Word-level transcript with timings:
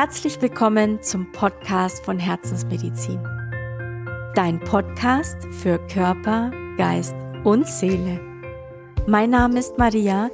Herzlich 0.00 0.40
willkommen 0.40 1.02
zum 1.02 1.32
Podcast 1.32 2.04
von 2.04 2.20
Herzensmedizin. 2.20 3.18
Dein 4.36 4.60
Podcast 4.60 5.36
für 5.60 5.80
Körper, 5.88 6.52
Geist 6.76 7.16
und 7.42 7.66
Seele. 7.66 8.20
Mein 9.08 9.30
Name 9.30 9.58
ist 9.58 9.76
Maria 9.76 10.30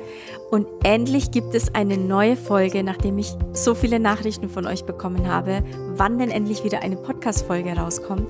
und 0.50 0.66
endlich 0.82 1.30
gibt 1.30 1.54
es 1.54 1.74
eine 1.74 1.96
neue 1.96 2.36
Folge, 2.36 2.84
nachdem 2.84 3.16
ich 3.16 3.32
so 3.54 3.74
viele 3.74 3.98
Nachrichten 3.98 4.50
von 4.50 4.66
euch 4.66 4.84
bekommen 4.84 5.28
habe, 5.32 5.64
wann 5.96 6.18
denn 6.18 6.30
endlich 6.30 6.62
wieder 6.62 6.82
eine 6.82 6.96
Podcast-Folge 6.96 7.74
rauskommt. 7.74 8.28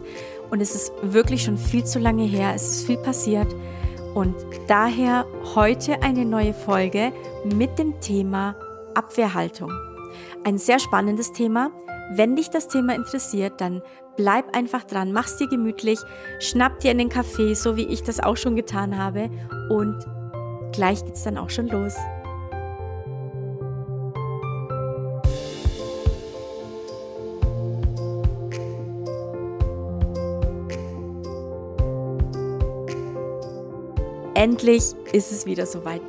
Und 0.52 0.60
es 0.60 0.76
ist 0.76 0.92
wirklich 1.02 1.42
schon 1.42 1.58
viel 1.58 1.82
zu 1.82 1.98
lange 1.98 2.26
her, 2.26 2.52
es 2.54 2.62
ist 2.68 2.86
viel 2.86 2.98
passiert. 2.98 3.52
Und 4.14 4.36
daher 4.68 5.26
heute 5.56 6.00
eine 6.00 6.24
neue 6.24 6.54
Folge 6.54 7.12
mit 7.44 7.76
dem 7.80 8.00
Thema 8.00 8.54
Abwehrhaltung. 8.94 9.72
Ein 10.44 10.58
sehr 10.58 10.78
spannendes 10.78 11.32
Thema. 11.32 11.70
Wenn 12.12 12.36
dich 12.36 12.50
das 12.50 12.68
Thema 12.68 12.94
interessiert, 12.94 13.60
dann 13.60 13.82
bleib 14.16 14.56
einfach 14.56 14.84
dran, 14.84 15.12
mach's 15.12 15.36
dir 15.36 15.48
gemütlich, 15.48 15.98
schnapp 16.38 16.80
dir 16.80 16.90
einen 16.90 17.08
Kaffee, 17.08 17.54
so 17.54 17.76
wie 17.76 17.86
ich 17.86 18.02
das 18.02 18.20
auch 18.20 18.36
schon 18.36 18.56
getan 18.56 18.98
habe 18.98 19.30
und 19.70 19.98
gleich 20.72 21.04
geht's 21.04 21.24
dann 21.24 21.38
auch 21.38 21.50
schon 21.50 21.68
los. 21.68 21.94
Endlich 34.34 34.82
ist 35.12 35.32
es 35.32 35.46
wieder 35.46 35.64
soweit. 35.64 36.02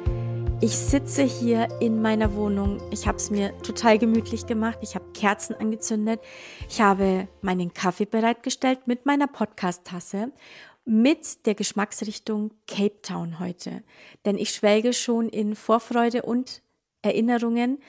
Ich 0.61 0.77
sitze 0.77 1.23
hier 1.23 1.67
in 1.81 2.01
meiner 2.01 2.34
Wohnung. 2.34 2.81
Ich 2.89 3.07
habe 3.07 3.17
es 3.17 3.29
mir 3.29 3.55
total 3.61 3.99
gemütlich 3.99 4.45
gemacht. 4.48 4.79
Ich 4.81 4.95
habe 4.95 5.12
Kerzen 5.13 5.53
angezündet. 5.53 6.21
Ich 6.70 6.79
habe 6.79 7.27
meinen 7.41 7.73
Kaffee 7.73 8.05
bereitgestellt 8.05 8.87
mit 8.87 9.05
meiner 9.05 9.27
Podcast-Tasse 9.27 10.31
mit 10.85 11.45
der 11.45 11.55
Geschmacksrichtung 11.55 12.51
Cape 12.67 13.01
Town 13.01 13.39
heute. 13.39 13.84
Denn 14.23 14.37
ich 14.37 14.51
schwelge 14.51 14.93
schon 14.93 15.27
in 15.27 15.55
Vorfreude 15.55 16.21
und 16.21 16.62
Erinnerungen. 17.01 17.79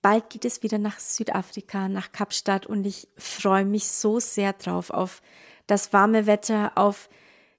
Bald 0.00 0.30
geht 0.30 0.44
es 0.44 0.62
wieder 0.62 0.78
nach 0.78 1.00
Südafrika, 1.00 1.88
nach 1.88 2.12
Kapstadt 2.12 2.66
und 2.66 2.86
ich 2.86 3.06
freue 3.16 3.64
mich 3.64 3.88
so 3.88 4.18
sehr 4.18 4.54
drauf 4.54 4.90
auf 4.90 5.20
das 5.66 5.92
warme 5.92 6.26
Wetter, 6.26 6.72
auf 6.76 7.08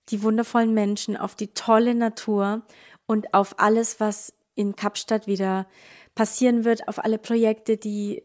die 0.09 0.23
wundervollen 0.23 0.73
Menschen, 0.73 1.17
auf 1.17 1.35
die 1.35 1.53
tolle 1.53 1.94
Natur 1.94 2.63
und 3.05 3.33
auf 3.33 3.59
alles, 3.59 4.00
was 4.00 4.33
in 4.56 4.75
Kapstadt 4.75 5.28
wieder 5.28 5.67
passieren 6.16 6.64
wird, 6.66 6.88
auf 6.88 7.03
alle 7.03 7.17
Projekte, 7.17 7.78
die, 7.78 8.23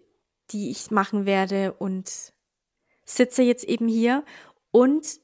die 0.50 0.70
ich 0.70 0.91
machen 0.91 1.27
werde 1.27 1.72
und 1.75 2.33
sitze 3.05 3.42
jetzt 3.42 3.64
eben 3.64 3.89
hier 3.89 4.25
und 4.70 5.20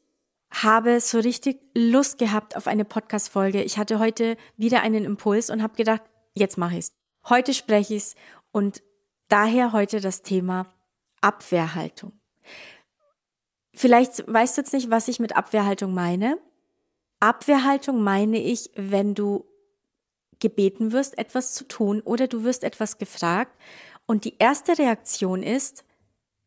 habe 0.51 1.01
so 1.01 1.19
richtig 1.19 1.61
Lust 1.75 2.19
gehabt 2.19 2.57
auf 2.57 2.67
eine 2.67 2.85
Podcast-Folge. 2.85 3.63
Ich 3.63 3.79
hatte 3.79 3.98
heute 3.98 4.37
wieder 4.57 4.83
einen 4.83 5.05
Impuls 5.05 5.51
und 5.51 5.63
habe 5.63 5.77
gedacht, 5.77 6.03
jetzt 6.35 6.59
mache 6.59 6.79
ich's. 6.79 6.93
Heute 7.29 7.55
spreche 7.55 7.95
ich's 7.95 8.15
und 8.53 8.83
daher 9.29 9.73
heute 9.73 10.01
das 10.01 10.23
Thema 10.23 10.73
Abwehrhaltung. 11.20 12.13
Vielleicht 13.75 14.27
weißt 14.33 14.57
du 14.57 14.63
jetzt 14.63 14.73
nicht, 14.73 14.91
was 14.91 15.09
ich 15.09 15.20
mit 15.20 15.37
Abwehrhaltung 15.37 15.93
meine. 15.93 16.39
Abwehrhaltung 17.20 18.03
meine 18.03 18.39
ich, 18.39 18.70
wenn 18.75 19.15
du 19.15 19.45
gebeten 20.41 20.92
wirst, 20.92 21.19
etwas 21.19 21.55
zu 21.55 21.67
tun 21.67 22.01
oder 22.03 22.29
du 22.29 22.45
wirst 22.45 22.65
etwas 22.65 22.98
gefragt 22.98 23.56
und 24.06 24.25
die 24.25 24.37
erste 24.39 24.79
Reaktion 24.79 25.42
ist, 25.42 25.85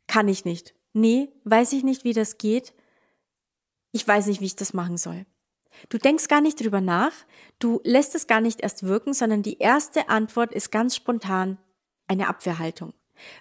kann 0.08 0.28
ich 0.28 0.46
nicht. 0.46 0.74
Nee, 0.94 1.30
weiß 1.44 1.74
ich 1.74 1.84
nicht, 1.84 2.04
wie 2.04 2.14
das 2.14 2.38
geht. 2.38 2.74
Ich 3.92 4.08
weiß 4.08 4.28
nicht, 4.28 4.42
wie 4.42 4.46
ich 4.46 4.56
das 4.56 4.74
machen 4.74 4.98
soll. 4.98 5.26
Du 5.88 5.98
denkst 5.98 6.28
gar 6.28 6.42
nicht 6.42 6.60
drüber 6.60 6.82
nach, 6.82 7.14
du 7.60 7.80
lässt 7.84 8.16
es 8.16 8.28
gar 8.28 8.42
nicht 8.42 8.62
erst 8.62 8.84
wirken, 8.84 9.14
sondern 9.14 9.44
die 9.44 9.60
erste 9.60 10.10
Antwort 10.10 10.54
ist 10.54 10.72
ganz 10.72 10.96
spontan 10.96 11.58
eine 12.08 12.28
Abwehrhaltung. 12.28 12.94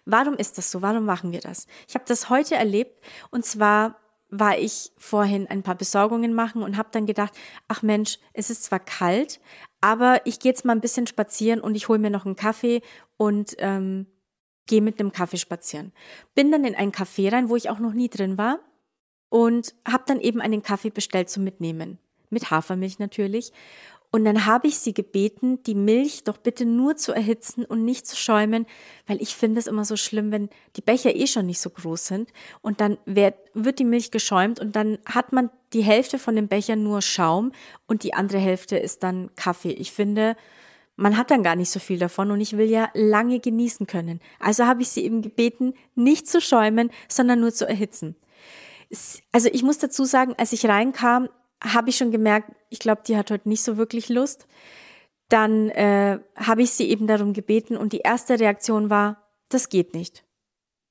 Warum 0.05 0.35
ist 0.35 0.59
das 0.59 0.71
so? 0.71 0.83
Warum 0.83 1.05
machen 1.05 1.33
wir 1.33 1.41
das? 1.41 1.67
Ich 1.89 1.95
habe 1.95 2.05
das 2.07 2.29
heute 2.29 2.55
erlebt 2.55 3.01
und 3.31 3.45
zwar 3.45 3.97
war 4.31 4.59
ich 4.59 4.93
vorhin 4.99 5.47
ein 5.47 5.63
paar 5.63 5.75
Besorgungen 5.75 6.35
machen 6.35 6.63
und 6.63 6.77
habe 6.77 6.91
dann 6.93 7.07
gedacht, 7.07 7.33
ach 7.67 7.83
Mensch, 7.83 8.19
es 8.35 8.51
ist 8.51 8.65
zwar 8.65 8.81
kalt, 8.81 9.41
aber 9.81 10.21
ich 10.25 10.41
gehe 10.41 10.51
jetzt 10.51 10.65
mal 10.65 10.73
ein 10.73 10.81
bisschen 10.81 11.07
spazieren 11.07 11.61
und 11.61 11.75
ich 11.75 11.89
hole 11.89 11.99
mir 11.99 12.11
noch 12.11 12.27
einen 12.27 12.37
Kaffee 12.37 12.83
und 13.17 13.55
ähm, 13.59 14.07
gehe 14.67 14.83
mit 14.83 15.01
einem 15.01 15.13
Kaffee 15.13 15.39
spazieren. 15.39 15.93
Bin 16.35 16.51
dann 16.51 16.65
in 16.65 16.75
ein 16.75 16.93
Café 16.93 17.33
rein, 17.33 17.49
wo 17.49 17.57
ich 17.57 17.71
auch 17.71 17.79
noch 17.79 17.93
nie 17.93 18.09
drin 18.09 18.39
war 18.39 18.61
und 19.29 19.75
habe 19.87 20.05
dann 20.07 20.21
eben 20.21 20.41
einen 20.41 20.63
Kaffee 20.63 20.91
bestellt 20.91 21.31
zum 21.31 21.45
Mitnehmen. 21.45 21.99
Mit 22.31 22.51
Hafermilch 22.51 22.99
natürlich. 22.99 23.53
Und 24.11 24.25
dann 24.25 24.47
habe 24.47 24.69
ich 24.69 24.79
sie 24.79 24.95
gebeten, 24.95 25.63
die 25.65 25.75
Milch 25.75 26.25
doch 26.25 26.39
bitte 26.39 26.65
nur 26.65 26.97
zu 26.97 27.13
erhitzen 27.13 27.67
und 27.67 27.85
nicht 27.85 28.07
zu 28.07 28.17
schäumen, 28.17 28.67
weil 29.07 29.21
ich 29.21 29.37
finde 29.37 29.61
es 29.61 29.67
immer 29.67 29.85
so 29.85 29.97
schlimm, 29.97 30.33
wenn 30.33 30.49
die 30.77 30.81
Becher 30.81 31.15
eh 31.15 31.27
schon 31.27 31.45
nicht 31.45 31.61
so 31.61 31.69
groß 31.69 32.07
sind 32.07 32.33
und 32.63 32.81
dann 32.81 32.97
wird, 33.05 33.35
wird 33.53 33.79
die 33.79 33.85
Milch 33.85 34.11
geschäumt 34.11 34.61
und 34.61 34.75
dann 34.77 34.99
hat 35.05 35.33
man 35.33 35.51
die 35.75 35.83
Hälfte 35.83 36.19
von 36.19 36.37
dem 36.37 36.49
Becher 36.49 36.75
nur 36.75 37.03
Schaum 37.03 37.53
und 37.87 38.03
die 38.03 38.15
andere 38.15 38.39
Hälfte 38.39 38.79
ist 38.79 39.03
dann 39.03 39.31
Kaffee. 39.37 39.73
Ich 39.73 39.93
finde, 39.93 40.37
man 40.97 41.19
hat 41.19 41.31
dann 41.31 41.43
gar 41.43 41.55
nicht 41.55 41.71
so 41.71 41.79
viel 41.79 41.99
davon 41.99 42.31
und 42.31 42.41
ich 42.41 42.57
will 42.57 42.71
ja 42.71 42.89
lange 42.95 43.41
genießen 43.41 43.87
können. 43.87 44.21
Also 44.41 44.65
habe 44.65 44.81
ich 44.81 44.89
sie 44.89 45.05
eben 45.05 45.21
gebeten, 45.21 45.75
nicht 45.95 46.27
zu 46.27 46.41
schäumen, 46.41 46.91
sondern 47.09 47.41
nur 47.41 47.53
zu 47.53 47.69
erhitzen. 47.69 48.17
Also 49.33 49.51
ich 49.53 49.63
muss 49.63 49.77
dazu 49.77 50.05
sagen, 50.05 50.35
als 50.39 50.55
ich 50.55 50.65
reinkam, 50.67 51.29
habe 51.63 51.91
ich 51.91 51.97
schon 51.97 52.11
gemerkt, 52.11 52.53
ich 52.71 52.79
glaube, 52.79 53.03
die 53.07 53.17
hat 53.17 53.31
heute 53.31 53.49
nicht 53.49 53.63
so 53.63 53.77
wirklich 53.77 54.09
Lust. 54.09 54.47
Dann 55.29 55.69
äh, 55.71 56.21
habe 56.37 56.63
ich 56.63 56.71
sie 56.71 56.89
eben 56.89 57.07
darum 57.07 57.33
gebeten 57.33 57.77
und 57.77 57.93
die 57.93 57.99
erste 57.99 58.39
Reaktion 58.41 58.91
war, 58.91 59.29
das 59.49 59.69
geht 59.69 59.95
nicht. 59.95 60.25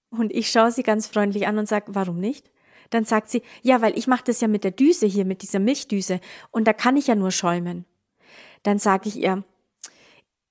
Und 0.09 0.31
ich 0.33 0.51
schaue 0.51 0.71
sie 0.71 0.83
ganz 0.83 1.07
freundlich 1.07 1.47
an 1.47 1.57
und 1.57 1.67
sage, 1.67 1.95
warum 1.95 2.19
nicht? 2.19 2.51
Dann 2.89 3.03
sagt 3.03 3.29
sie, 3.29 3.41
ja, 3.61 3.81
weil 3.81 3.97
ich 3.97 4.07
mache 4.07 4.23
das 4.25 4.39
ja 4.39 4.47
mit 4.47 4.63
der 4.63 4.71
Düse 4.71 5.05
hier, 5.05 5.25
mit 5.25 5.41
dieser 5.41 5.59
Milchdüse 5.59 6.19
und 6.51 6.67
da 6.67 6.73
kann 6.73 6.97
ich 6.97 7.07
ja 7.07 7.15
nur 7.15 7.31
schäumen. 7.31 7.85
Dann 8.63 8.79
sage 8.79 9.09
ich 9.09 9.17
ihr, 9.17 9.43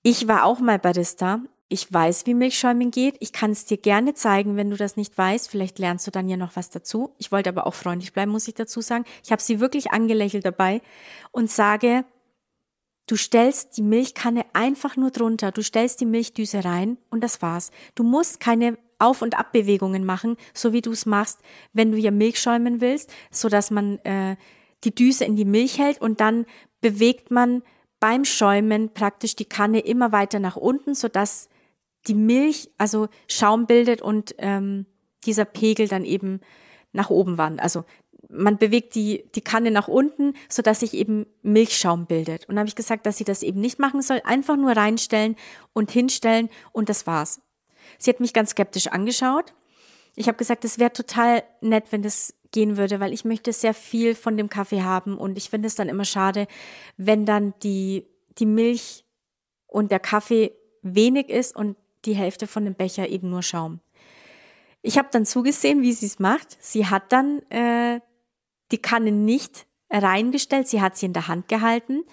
ich 0.03 0.29
war 0.29 0.45
auch 0.45 0.61
mal 0.61 0.79
Barista 0.79 1.41
ich 1.69 1.93
weiß, 1.93 2.27
wie 2.27 2.35
Milchschäumen 2.35 2.93
geht. 2.93 3.17
Ich 3.19 3.33
kann 3.33 3.51
es 3.51 3.65
dir 3.65 3.77
gerne 3.77 4.15
zeigen, 4.15 4.57
wenn 4.57 4.71
du 4.71 4.77
das 4.77 4.97
nicht 4.97 5.19
weißt. 5.19 5.51
Vielleicht 5.51 5.79
lernst 5.81 6.07
du 6.07 6.13
dann 6.13 6.29
ja 6.29 6.37
noch 6.37 6.55
was 6.55 6.71
dazu. 6.71 7.15
Ich 7.19 7.33
wollte 7.33 7.49
aber 7.49 7.67
auch 7.67 7.75
freundlich 7.75 8.13
bleiben, 8.13 8.31
muss 8.31 8.47
ich 8.47 8.55
dazu 8.55 8.81
sagen. 8.81 9.05
Ich 9.25 9.33
habe 9.33 9.43
sie 9.43 9.59
wirklich 9.59 9.91
angelächelt 9.91 10.45
dabei 10.45 10.81
und 11.33 11.51
sage, 11.51 12.05
du 13.09 13.17
stellst 13.17 13.77
die 13.77 13.83
Milchkanne 13.83 14.45
einfach 14.53 14.97
nur 14.97 15.11
drunter. 15.11 15.51
Du 15.51 15.63
stellst 15.63 16.01
die 16.01 16.07
Milchdüse 16.07 16.65
rein 16.65 16.99
und 17.11 17.25
das 17.25 17.43
war's. 17.43 17.73
Du 17.97 18.05
musst 18.05 18.39
keine 18.39 18.79
Auf- 19.01 19.23
und 19.23 19.37
Abbewegungen 19.37 20.05
machen, 20.05 20.37
so 20.55 20.73
wie 20.73 20.83
du 20.83 20.93
es 20.93 21.05
machst, 21.05 21.41
wenn 21.73 21.91
du 21.91 21.99
ja 21.99 22.13
Milch 22.13 22.41
schäumen 22.41 22.81
willst, 22.81 23.13
so 23.33 23.49
dass 23.49 23.73
man 23.73 23.99
äh, 24.05 24.37
die 24.85 24.95
Düse 24.95 25.25
in 25.25 25.35
die 25.35 25.45
Milch 25.45 25.79
hält 25.79 26.01
und 26.01 26.21
dann 26.21 26.47
bewegt 26.81 27.33
man 27.33 27.63
beim 27.99 28.25
Schäumen 28.25 28.95
praktisch 28.95 29.35
die 29.35 29.47
Kanne 29.47 29.81
immer 29.81 30.13
weiter 30.13 30.39
nach 30.39 30.57
unten, 30.57 30.95
so 30.95 31.09
dass 31.09 31.49
die 32.07 32.15
Milch 32.15 32.71
also 32.79 33.09
Schaum 33.29 33.67
bildet 33.67 34.03
und 34.03 34.35
ähm, 34.39 34.87
dieser 35.25 35.45
Pegel 35.45 35.89
dann 35.89 36.05
eben 36.05 36.41
nach 36.93 37.11
oben 37.11 37.39
wandert. 37.39 37.63
Also 37.63 37.85
man 38.29 38.59
bewegt 38.59 38.95
die, 38.95 39.25
die 39.35 39.41
Kanne 39.41 39.71
nach 39.71 39.89
unten, 39.89 40.35
so 40.49 40.63
dass 40.63 40.81
sich 40.81 40.95
eben 40.95 41.27
Milchschaum 41.43 42.07
bildet. 42.07 42.49
Und 42.49 42.57
da 42.57 42.61
habe 42.61 42.69
ich 42.69 42.75
gesagt, 42.75 43.07
dass 43.07 43.17
sie 43.17 43.25
das 43.25 43.43
eben 43.43 43.61
nicht 43.61 43.79
machen 43.79 44.03
soll, 44.03 44.21
einfach 44.25 44.57
nur 44.57 44.73
reinstellen 44.73 45.37
und 45.73 45.91
hinstellen 45.91 46.49
und 46.73 46.89
das 46.89 47.07
war's. 47.07 47.41
Sie 47.99 48.11
hat 48.11 48.21
mich 48.21 48.33
ganz 48.33 48.51
skeptisch 48.51 48.89
angeschaut. 48.89 49.55
Ich 50.17 50.29
habe 50.29 50.39
gesagt, 50.39 50.65
es 50.65 50.79
wäre 50.79 50.93
total 50.93 51.45
nett, 51.61 51.85
wenn 51.91 52.03
das 52.03 52.35
gehen 52.51 52.77
würde, 52.77 53.01
weil 53.01 53.13
ich 53.13 53.25
möchte 53.25 53.53
sehr 53.53 53.75
viel 53.75 54.15
von 54.15 54.37
dem 54.37 54.49
Kaffee 54.49 54.83
haben 54.83 55.19
und 55.19 55.37
ich 55.37 55.51
finde 55.51 55.67
es 55.67 55.75
dann 55.75 55.89
immer 55.89 56.05
schade, 56.05 56.47
wenn 56.97 57.27
dann 57.27 57.55
die, 57.63 58.07
die 58.39 58.47
Milch 58.47 59.05
und 59.67 59.91
der 59.91 60.01
Kaffee 60.01 60.53
wenig 60.83 61.29
ist 61.29 61.55
und 61.55 61.77
die 62.07 62.15
Hälfte 62.15 62.47
von 62.47 62.65
dem 62.65 62.75
Becher 62.75 63.09
eben 63.09 63.31
nur 63.31 63.43
Schaum. 63.43 63.81
Ich 64.83 64.99
habe 64.99 65.09
dann 65.11 65.27
zugesehen, 65.27 65.83
wie 65.83 65.93
sie 65.93 66.07
es 66.07 66.19
macht. 66.19 66.57
Sie 66.61 66.87
hat 66.87 67.13
dann 67.13 67.43
äh, 67.51 68.01
die 68.71 68.79
Kanne 68.79 69.13
nicht 69.13 69.67
reingestellt, 69.91 70.69
sie 70.69 70.81
hat 70.81 70.97
sie 70.97 71.07
in 71.07 71.13
der 71.13 71.29
Hand 71.29 71.49
gehalten. 71.49 72.05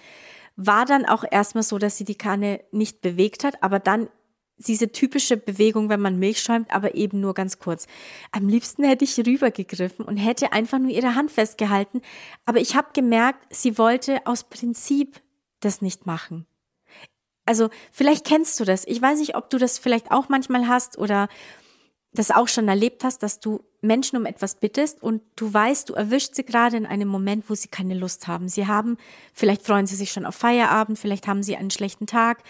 War 0.56 0.84
dann 0.84 1.04
auch 1.04 1.24
erstmal 1.28 1.64
so, 1.64 1.78
dass 1.78 1.96
sie 1.96 2.04
die 2.04 2.14
Kanne 2.16 2.60
nicht 2.72 3.00
bewegt 3.00 3.44
hat, 3.44 3.62
aber 3.62 3.78
dann 3.78 4.08
diese 4.56 4.92
typische 4.92 5.36
Bewegung, 5.36 5.88
wenn 5.88 6.00
man 6.00 6.18
Milch 6.18 6.40
schäumt, 6.40 6.72
aber 6.72 6.94
eben 6.94 7.20
nur 7.20 7.34
ganz 7.34 7.58
kurz. 7.58 7.86
Am 8.30 8.48
liebsten 8.48 8.84
hätte 8.84 9.04
ich 9.04 9.18
rübergegriffen 9.18 10.04
und 10.04 10.16
hätte 10.16 10.52
einfach 10.52 10.78
nur 10.78 10.90
ihre 10.90 11.16
Hand 11.16 11.32
festgehalten, 11.32 12.02
aber 12.44 12.60
ich 12.60 12.76
habe 12.76 12.88
gemerkt, 12.92 13.52
sie 13.54 13.78
wollte 13.78 14.26
aus 14.26 14.44
Prinzip 14.44 15.20
das 15.60 15.82
nicht 15.82 16.06
machen. 16.06 16.46
Also 17.46 17.68
vielleicht 17.92 18.24
kennst 18.24 18.58
du 18.60 18.64
das. 18.64 18.86
Ich 18.86 19.00
weiß 19.00 19.18
nicht, 19.18 19.36
ob 19.36 19.50
du 19.50 19.58
das 19.58 19.78
vielleicht 19.78 20.10
auch 20.10 20.28
manchmal 20.28 20.68
hast 20.68 20.98
oder 20.98 21.28
das 22.14 22.30
auch 22.30 22.48
schon 22.48 22.68
erlebt 22.68 23.04
hast, 23.04 23.22
dass 23.22 23.40
du 23.40 23.64
Menschen 23.80 24.16
um 24.16 24.24
etwas 24.24 24.54
bittest 24.54 25.02
und 25.02 25.20
du 25.36 25.52
weißt, 25.52 25.88
du 25.88 25.94
erwischst 25.94 26.36
sie 26.36 26.44
gerade 26.44 26.76
in 26.76 26.86
einem 26.86 27.08
Moment, 27.08 27.50
wo 27.50 27.54
sie 27.54 27.68
keine 27.68 27.94
Lust 27.94 28.28
haben. 28.28 28.48
Sie 28.48 28.66
haben, 28.66 28.96
vielleicht 29.32 29.66
freuen 29.66 29.86
sie 29.86 29.96
sich 29.96 30.12
schon 30.12 30.24
auf 30.24 30.36
Feierabend, 30.36 30.98
vielleicht 30.98 31.26
haben 31.26 31.42
sie 31.42 31.56
einen 31.56 31.72
schlechten 31.72 32.06
Tag, 32.06 32.42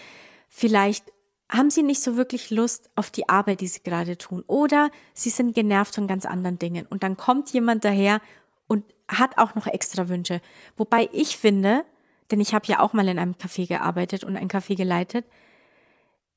vielleicht 0.49 1.11
haben 1.49 1.71
sie 1.71 1.83
nicht 1.83 2.01
so 2.01 2.15
wirklich 2.15 2.51
Lust 2.51 2.89
auf 2.95 3.09
die 3.09 3.27
Arbeit, 3.27 3.61
die 3.61 3.67
sie 3.67 3.81
gerade 3.83 4.17
tun 4.17 4.43
oder 4.47 4.91
sie 5.13 5.29
sind 5.29 5.55
genervt 5.55 5.95
von 5.95 6.07
ganz 6.07 6.25
anderen 6.25 6.59
Dingen 6.59 6.85
und 6.87 7.03
dann 7.03 7.17
kommt 7.17 7.51
jemand 7.51 7.83
daher 7.85 8.21
und 8.67 8.83
hat 9.07 9.37
auch 9.37 9.55
noch 9.55 9.67
extra 9.67 10.09
Wünsche. 10.09 10.41
Wobei 10.77 11.09
ich 11.11 11.37
finde, 11.37 11.85
denn 12.31 12.39
ich 12.39 12.53
habe 12.53 12.67
ja 12.67 12.79
auch 12.79 12.93
mal 12.93 13.07
in 13.07 13.19
einem 13.19 13.33
Café 13.33 13.67
gearbeitet 13.67 14.23
und 14.23 14.37
ein 14.37 14.47
Café 14.47 14.75
geleitet, 14.75 15.25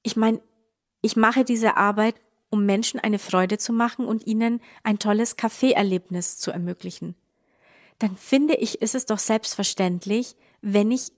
ich 0.03 0.17
meine, 0.17 0.41
ich 1.01 1.17
mache 1.17 1.45
diese 1.45 1.77
Arbeit, 1.77 2.17
um 2.51 2.65
Menschen 2.65 3.01
eine 3.01 3.19
Freude 3.19 3.59
zu 3.59 3.73
machen 3.73 4.07
und 4.07 4.27
ihnen 4.27 4.61
ein 4.83 4.99
tolles 4.99 5.37
Kaffeeerlebnis 5.37 6.39
zu 6.39 6.51
ermöglichen. 6.51 7.15
Dann 7.99 8.17
finde 8.17 8.55
ich, 8.55 8.81
ist 8.81 8.95
es 8.95 9.07
doch 9.07 9.19
selbstverständlich, 9.19 10.37
wenn 10.63 10.91
ich 10.91 11.13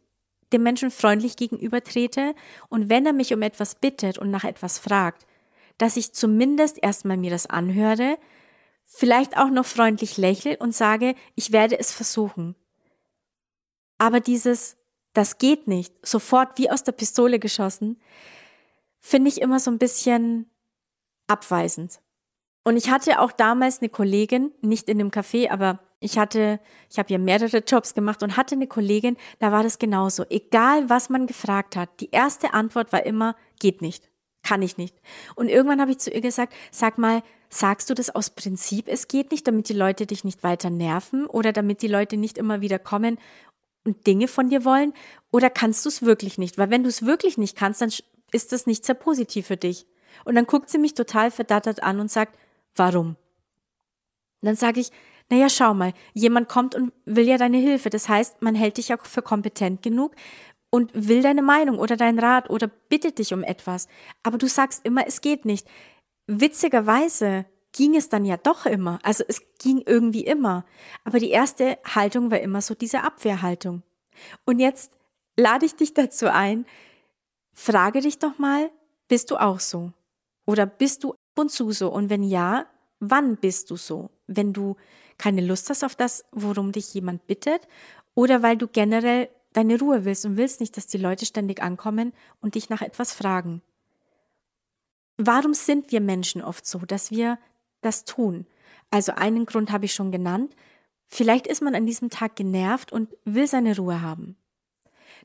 dem 0.53 0.63
Menschen 0.63 0.91
freundlich 0.91 1.37
gegenübertrete 1.37 2.35
und 2.69 2.89
wenn 2.89 3.07
er 3.07 3.13
mich 3.13 3.33
um 3.33 3.43
etwas 3.43 3.77
bittet 3.77 4.19
und 4.19 4.31
nach 4.31 4.45
etwas 4.45 4.79
fragt, 4.79 5.27
dass 5.79 5.97
ich 5.97 6.13
zumindest 6.13 6.83
erstmal 6.83 7.17
mir 7.17 7.31
das 7.31 7.47
anhöre, 7.47 8.19
vielleicht 8.85 9.37
auch 9.39 9.51
noch 9.51 9.67
freundlich 9.67 10.17
lächle 10.17 10.57
und 10.57 10.75
sage, 10.75 11.15
ich 11.37 11.53
werde 11.53 11.79
es 11.79 11.93
versuchen. 11.93 12.57
Aber 14.01 14.21
dieses, 14.21 14.79
das 15.13 15.37
geht 15.37 15.69
nicht, 15.69 15.95
sofort 16.05 16.57
wie 16.57 16.71
aus 16.71 16.83
der 16.83 16.93
Pistole 16.93 17.39
geschossen, 17.39 18.01
finde 18.99 19.29
ich 19.29 19.43
immer 19.43 19.61
so 19.61 19.71
ein 19.71 19.79
bisschen 19.79 20.51
abweisend. 21.27 22.01
Und 22.65 22.79
ich 22.79 22.91
hatte 22.91 23.21
auch 23.21 23.31
damals 23.31 23.81
eine 23.81 23.91
Kollegin, 23.91 24.53
nicht 24.63 24.89
in 24.89 24.99
dem 24.99 25.11
Café, 25.11 25.51
aber 25.51 25.81
ich 26.01 26.17
hatte, 26.17 26.61
ich 26.89 26.99
habe 26.99 27.13
ja 27.13 27.19
mehrere 27.19 27.59
Jobs 27.59 27.93
gemacht 27.93 28.23
und 28.23 28.39
hatte 28.39 28.55
eine 28.55 28.67
Kollegin, 28.67 29.19
da 29.39 29.53
war 29.53 29.63
das 29.63 29.79
genauso. 29.79 30.25
Egal, 30.31 30.89
was 30.89 31.11
man 31.11 31.27
gefragt 31.27 31.77
hat, 31.77 32.01
die 32.01 32.11
erste 32.11 32.55
Antwort 32.55 32.95
war 32.95 33.05
immer, 33.05 33.37
geht 33.59 33.83
nicht, 33.83 34.11
kann 34.43 34.63
ich 34.63 34.79
nicht. 34.79 34.97
Und 35.35 35.51
irgendwann 35.51 35.83
habe 35.83 35.91
ich 35.91 35.99
zu 35.99 36.11
ihr 36.11 36.23
gesagt, 36.23 36.55
sag 36.71 36.97
mal, 36.97 37.23
sagst 37.51 37.91
du 37.91 37.95
das 37.95 38.09
aus 38.09 38.31
Prinzip, 38.31 38.89
es 38.89 39.09
geht 39.09 39.31
nicht, 39.31 39.47
damit 39.47 39.69
die 39.69 39.75
Leute 39.75 40.07
dich 40.07 40.25
nicht 40.25 40.43
weiter 40.43 40.71
nerven 40.71 41.27
oder 41.27 41.53
damit 41.53 41.83
die 41.83 41.89
Leute 41.89 42.17
nicht 42.17 42.39
immer 42.39 42.63
wieder 42.63 42.79
kommen 42.79 43.19
und 43.91 44.07
Dinge 44.07 44.29
von 44.29 44.49
dir 44.49 44.65
wollen? 44.65 44.93
Oder 45.31 45.51
kannst 45.51 45.85
du 45.85 45.89
es 45.89 46.03
wirklich 46.03 46.39
nicht? 46.39 46.59
Weil 46.59 46.71
wenn 46.71 46.83
du 46.83 46.89
es 46.89 47.05
wirklich 47.05 47.39
nicht 47.39 47.57
kannst, 47.57 47.81
dann 47.81 47.93
ist 48.33 48.53
das 48.53 48.67
nicht 48.67 48.85
sehr 48.85 48.95
positiv 48.95 49.47
für 49.47 49.57
dich. 49.57 49.87
Und 50.25 50.35
dann 50.35 50.47
guckt 50.47 50.71
sie 50.71 50.79
mich 50.79 50.95
total 50.95 51.31
verdattert 51.31 51.83
an 51.83 52.01
und 52.01 52.11
sagt, 52.11 52.39
warum? 52.77 53.17
Und 54.41 54.47
dann 54.47 54.57
sage 54.57 54.81
ich, 54.81 54.91
naja, 55.29 55.49
schau 55.49 55.75
mal, 55.75 55.93
jemand 56.13 56.49
kommt 56.49 56.75
und 56.75 56.93
will 57.05 57.27
ja 57.27 57.37
deine 57.37 57.59
Hilfe. 57.59 57.91
Das 57.91 58.09
heißt, 58.09 58.43
man 58.43 58.55
hält 58.55 58.79
dich 58.79 58.93
auch 58.93 59.05
für 59.05 59.23
kompetent 59.23 59.83
genug 59.83 60.15
und 60.71 60.91
will 60.95 61.23
deine 61.23 61.43
Meinung 61.43 61.79
oder 61.79 61.97
dein 61.97 62.19
Rat 62.19 62.51
oder 62.51 62.67
bittet 62.67 63.19
dich 63.19 63.33
um 63.33 63.45
etwas. 63.45 63.89
Aber 64.23 64.39
du 64.39 64.49
sagst 64.49 64.85
immer, 64.85 65.07
es 65.07 65.21
geht 65.21 65.45
nicht. 65.45 65.69
Witzigerweise 66.27 67.45
ging 67.73 67.97
es 67.97 68.09
dann 68.09 68.25
ja 68.25 68.37
doch 68.37 68.67
immer. 68.67 68.99
Also 69.03 69.25
es 69.27 69.43
ging 69.59 69.83
irgendwie 69.87 70.25
immer. 70.25 70.65
Aber 71.05 71.19
die 71.19 71.31
erste 71.31 71.79
Haltung 71.85 72.31
war 72.31 72.41
immer 72.41 72.63
so 72.63 72.75
diese 72.75 73.03
Abwehrhaltung. 73.03 73.83
Und 74.45 74.59
jetzt 74.59 74.93
lade 75.37 75.67
ich 75.67 75.77
dich 75.77 75.95
dazu 75.95 76.31
ein, 76.31 76.67
frage 77.53 78.01
dich 78.01 78.19
doch 78.19 78.39
mal, 78.39 78.71
bist 79.09 79.31
du 79.31 79.37
auch 79.37 79.61
so? 79.61 79.93
Oder 80.47 80.67
bist 80.67 81.05
du 81.05 81.13
ab 81.13 81.39
und 81.39 81.51
zu 81.51 81.71
so? 81.73 81.93
Und 81.93 82.11
wenn 82.11 82.23
ja, 82.23 82.67
wann 82.99 83.37
bist 83.37 83.71
du 83.71 83.77
so? 83.77 84.11
Wenn 84.27 84.53
du 84.53 84.77
keine 85.19 85.41
Lust 85.43 85.71
hast 85.71 85.85
auf 85.85 85.95
das, 85.95 86.25
worum 86.33 86.73
dich 86.73 86.95
jemand 86.95 87.27
bittet, 87.27 87.69
oder 88.15 88.43
weil 88.43 88.57
du 88.57 88.67
generell 88.67 89.29
deine 89.53 89.79
Ruhe 89.79 90.05
willst 90.05 90.25
und 90.25 90.37
willst 90.37 90.61
nicht, 90.61 90.77
dass 90.77 90.87
die 90.87 90.99
Leute 90.99 91.27
ständig 91.27 91.63
ankommen 91.63 92.13
und 92.41 92.55
dich 92.55 92.71
nach 92.71 92.83
etwas 92.83 93.13
fragen. 93.13 93.63
Warum 95.17 95.55
sind 95.55 95.93
wir 95.93 96.01
Menschen 96.01 96.43
oft 96.43 96.67
so, 96.67 96.79
dass 96.79 97.11
wir 97.11 97.39
das 97.81 98.05
tun? 98.05 98.47
Also 98.91 99.13
einen 99.13 99.47
Grund 99.47 99.71
habe 99.71 99.85
ich 99.85 99.95
schon 99.95 100.11
genannt. 100.11 100.55
Vielleicht 101.07 101.47
ist 101.47 101.63
man 101.63 101.75
an 101.75 101.87
diesem 101.87 102.11
Tag 102.11 102.37
genervt 102.37 102.93
und 102.93 103.09
will 103.25 103.47
seine 103.47 103.77
Ruhe 103.77 104.01
haben. 104.03 104.37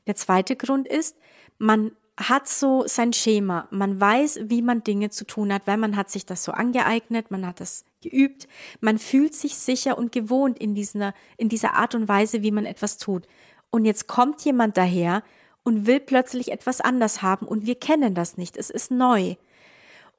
Der 0.06 0.16
zweite 0.16 0.56
Grund 0.56 0.86
ist, 0.86 1.16
man 1.58 1.92
hat 2.16 2.48
so 2.48 2.84
sein 2.86 3.12
Schema. 3.12 3.68
Man 3.70 4.00
weiß, 4.00 4.40
wie 4.44 4.62
man 4.62 4.82
Dinge 4.82 5.10
zu 5.10 5.26
tun 5.26 5.52
hat, 5.52 5.66
weil 5.66 5.76
man 5.76 5.96
hat 5.96 6.10
sich 6.10 6.24
das 6.24 6.44
so 6.44 6.52
angeeignet, 6.52 7.30
man 7.30 7.46
hat 7.46 7.60
das 7.60 7.84
geübt. 8.00 8.48
Man 8.80 8.98
fühlt 8.98 9.34
sich 9.34 9.56
sicher 9.56 9.98
und 9.98 10.12
gewohnt 10.12 10.58
in 10.58 10.74
dieser, 10.74 11.12
in 11.36 11.48
dieser 11.48 11.74
Art 11.74 11.94
und 11.94 12.08
Weise, 12.08 12.42
wie 12.42 12.52
man 12.52 12.64
etwas 12.64 12.96
tut. 12.98 13.26
Und 13.70 13.84
jetzt 13.84 14.06
kommt 14.06 14.42
jemand 14.44 14.76
daher 14.76 15.22
und 15.62 15.86
will 15.86 16.00
plötzlich 16.00 16.52
etwas 16.52 16.80
anders 16.80 17.22
haben 17.22 17.46
und 17.46 17.66
wir 17.66 17.74
kennen 17.74 18.14
das 18.14 18.36
nicht. 18.36 18.56
Es 18.56 18.70
ist 18.70 18.90
neu. 18.90 19.34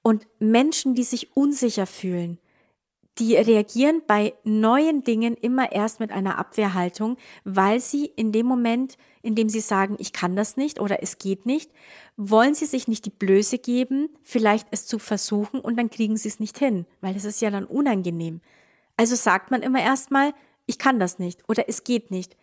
Und 0.07 0.25
Menschen, 0.39 0.95
die 0.95 1.03
sich 1.03 1.35
unsicher 1.35 1.85
fühlen, 1.85 2.37
die 3.17 3.35
reagieren 3.35 4.01
bei 4.07 4.35
neuen 4.45 5.03
Dingen 5.03 5.35
immer 5.35 5.73
erst 5.73 5.99
mit 5.99 6.13
einer 6.13 6.37
Abwehrhaltung, 6.37 7.17
weil 7.43 7.81
sie 7.81 8.05
in 8.05 8.31
dem 8.31 8.45
Moment, 8.45 8.97
in 9.21 9.35
dem 9.35 9.49
sie 9.49 9.59
sagen, 9.59 9.97
ich 9.99 10.13
kann 10.13 10.37
das 10.37 10.55
nicht 10.55 10.79
oder 10.79 11.03
es 11.03 11.17
geht 11.17 11.45
nicht, 11.45 11.69
wollen 12.15 12.55
sie 12.55 12.67
sich 12.67 12.87
nicht 12.87 13.03
die 13.03 13.09
Blöße 13.09 13.57
geben, 13.57 14.07
vielleicht 14.23 14.69
es 14.71 14.87
zu 14.87 14.97
versuchen 14.97 15.59
und 15.59 15.77
dann 15.77 15.89
kriegen 15.89 16.15
sie 16.15 16.29
es 16.29 16.39
nicht 16.39 16.57
hin, 16.57 16.85
weil 17.01 17.13
es 17.13 17.25
ist 17.25 17.41
ja 17.41 17.51
dann 17.51 17.65
unangenehm. 17.65 18.39
Also 18.95 19.17
sagt 19.17 19.51
man 19.51 19.61
immer 19.61 19.81
erstmal, 19.81 20.33
ich 20.67 20.77
kann 20.77 21.01
das 21.01 21.19
nicht 21.19 21.43
oder 21.49 21.67
es 21.67 21.83
geht 21.83 22.11
nicht, 22.11 22.37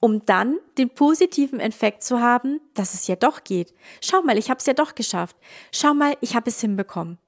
um 0.00 0.24
dann 0.26 0.58
den 0.78 0.90
positiven 0.90 1.60
Effekt 1.60 2.02
zu 2.02 2.20
haben, 2.20 2.60
dass 2.74 2.94
es 2.94 3.06
ja 3.06 3.16
doch 3.16 3.44
geht. 3.44 3.74
Schau 4.00 4.22
mal, 4.22 4.38
ich 4.38 4.50
habe 4.50 4.58
es 4.58 4.66
ja 4.66 4.74
doch 4.74 4.94
geschafft. 4.94 5.36
Schau 5.72 5.94
mal, 5.94 6.16
ich 6.20 6.34
habe 6.34 6.50
es 6.50 6.60
hinbekommen. 6.60 7.18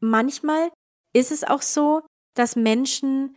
Manchmal 0.00 0.70
ist 1.12 1.30
es 1.30 1.44
auch 1.44 1.62
so, 1.62 2.02
dass 2.34 2.56
Menschen, 2.56 3.36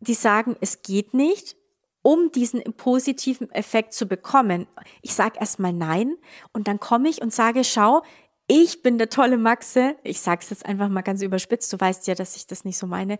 die 0.00 0.14
sagen, 0.14 0.56
es 0.60 0.82
geht 0.82 1.14
nicht, 1.14 1.56
um 2.02 2.30
diesen 2.30 2.62
positiven 2.74 3.50
Effekt 3.50 3.92
zu 3.92 4.06
bekommen. 4.06 4.68
Ich 5.02 5.14
sage 5.14 5.40
erstmal 5.40 5.72
nein 5.72 6.16
und 6.52 6.68
dann 6.68 6.78
komme 6.78 7.08
ich 7.08 7.20
und 7.20 7.32
sage, 7.32 7.64
schau, 7.64 8.02
ich 8.46 8.82
bin 8.82 8.98
der 8.98 9.08
tolle 9.08 9.38
Maxe. 9.38 9.96
Ich 10.02 10.20
sage 10.20 10.40
es 10.42 10.50
jetzt 10.50 10.66
einfach 10.66 10.88
mal 10.88 11.02
ganz 11.02 11.22
überspitzt, 11.22 11.72
du 11.72 11.80
weißt 11.80 12.06
ja, 12.06 12.14
dass 12.14 12.36
ich 12.36 12.46
das 12.46 12.64
nicht 12.64 12.78
so 12.78 12.86
meine. 12.86 13.18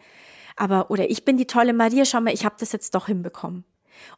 Aber, 0.56 0.90
oder 0.90 1.10
ich 1.10 1.24
bin 1.24 1.36
die 1.36 1.46
tolle 1.46 1.72
Maria, 1.72 2.04
schau 2.04 2.20
mal, 2.20 2.32
ich 2.32 2.44
habe 2.44 2.56
das 2.58 2.72
jetzt 2.72 2.94
doch 2.94 3.06
hinbekommen. 3.06 3.64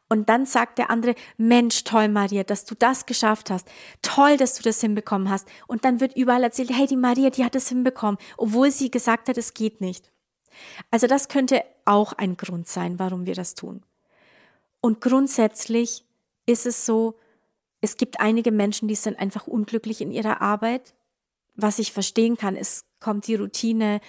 Und 0.08 0.28
dann 0.28 0.44
sagt 0.44 0.78
der 0.78 0.90
andere, 0.90 1.14
Mensch, 1.36 1.84
toll, 1.84 2.08
Maria, 2.08 2.42
dass 2.42 2.64
du 2.64 2.74
das 2.74 3.06
geschafft 3.06 3.50
hast. 3.50 3.68
Toll, 4.02 4.36
dass 4.36 4.54
du 4.54 4.62
das 4.62 4.80
hinbekommen 4.80 5.30
hast. 5.30 5.48
Und 5.66 5.84
dann 5.84 6.00
wird 6.00 6.16
überall 6.16 6.42
erzählt, 6.42 6.70
hey, 6.72 6.86
die 6.86 6.96
Maria, 6.96 7.30
die 7.30 7.44
hat 7.44 7.54
es 7.54 7.68
hinbekommen, 7.68 8.18
obwohl 8.36 8.70
sie 8.70 8.90
gesagt 8.90 9.28
hat, 9.28 9.38
es 9.38 9.54
geht 9.54 9.80
nicht. 9.80 10.10
Also 10.90 11.06
das 11.06 11.28
könnte 11.28 11.62
auch 11.84 12.12
ein 12.12 12.36
Grund 12.36 12.68
sein, 12.68 12.98
warum 12.98 13.26
wir 13.26 13.34
das 13.34 13.54
tun. 13.54 13.82
Und 14.80 15.00
grundsätzlich 15.00 16.04
ist 16.46 16.66
es 16.66 16.86
so, 16.86 17.18
es 17.80 17.96
gibt 17.96 18.20
einige 18.20 18.50
Menschen, 18.50 18.88
die 18.88 18.94
sind 18.94 19.18
einfach 19.18 19.46
unglücklich 19.46 20.00
in 20.00 20.10
ihrer 20.10 20.40
Arbeit. 20.40 20.94
Was 21.60 21.80
ich 21.80 21.92
verstehen 21.92 22.36
kann, 22.36 22.54
es 22.54 22.84
kommt 23.00 23.26
die 23.26 23.34
Routine, 23.34 24.00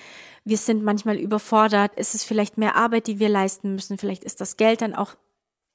wir 0.45 0.57
sind 0.57 0.83
manchmal 0.83 1.17
überfordert, 1.17 1.93
es 1.95 2.13
ist 2.13 2.23
vielleicht 2.23 2.59
mehr 2.59 2.75
Arbeit, 2.75 3.07
die 3.07 3.19
wir 3.19 3.27
leisten 3.27 3.73
müssen, 3.73 3.97
vielleicht 3.97 4.23
ist 4.23 4.39
das 4.39 4.55
Geld 4.55 4.81
dann 4.81 4.93
auch 4.93 5.15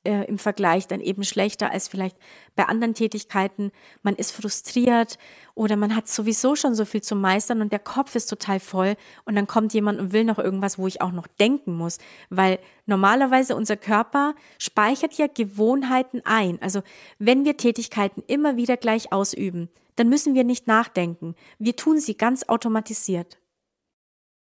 äh, 0.05 0.25
im 0.27 0.39
Vergleich 0.39 0.87
dann 0.87 1.01
eben 1.01 1.25
schlechter 1.25 1.73
als 1.73 1.89
vielleicht 1.89 2.17
bei 2.55 2.67
anderen 2.67 2.95
Tätigkeiten. 2.95 3.73
Man 4.03 4.15
ist 4.15 4.31
frustriert 4.31 5.19
oder 5.55 5.77
man 5.77 5.97
hat 5.97 6.09
sowieso 6.09 6.55
schon 6.55 6.75
so 6.75 6.85
viel 6.85 7.03
zu 7.03 7.17
meistern 7.17 7.61
und 7.61 7.73
der 7.73 7.79
Kopf 7.81 8.15
ist 8.15 8.27
total 8.27 8.61
voll 8.61 8.95
und 9.25 9.35
dann 9.35 9.47
kommt 9.47 9.75
jemand 9.75 9.99
und 9.99 10.13
will 10.13 10.25
noch 10.25 10.39
irgendwas, 10.39 10.79
wo 10.79 10.87
ich 10.87 11.01
auch 11.01 11.13
noch 11.13 11.27
denken 11.27 11.75
muss, 11.75 11.99
weil 12.31 12.59
normalerweise 12.87 13.57
unser 13.57 13.77
Körper 13.77 14.35
speichert 14.59 15.15
ja 15.15 15.27
Gewohnheiten 15.27 16.23
ein. 16.25 16.61
Also 16.63 16.83
wenn 17.19 17.45
wir 17.45 17.57
Tätigkeiten 17.57 18.23
immer 18.27 18.57
wieder 18.57 18.77
gleich 18.77 19.13
ausüben, 19.13 19.71
dann 19.97 20.09
müssen 20.09 20.35
wir 20.35 20.45
nicht 20.45 20.67
nachdenken. 20.67 21.35
Wir 21.59 21.77
tun 21.77 21.99
sie 21.99 22.17
ganz 22.17 22.45
automatisiert. 22.45 23.39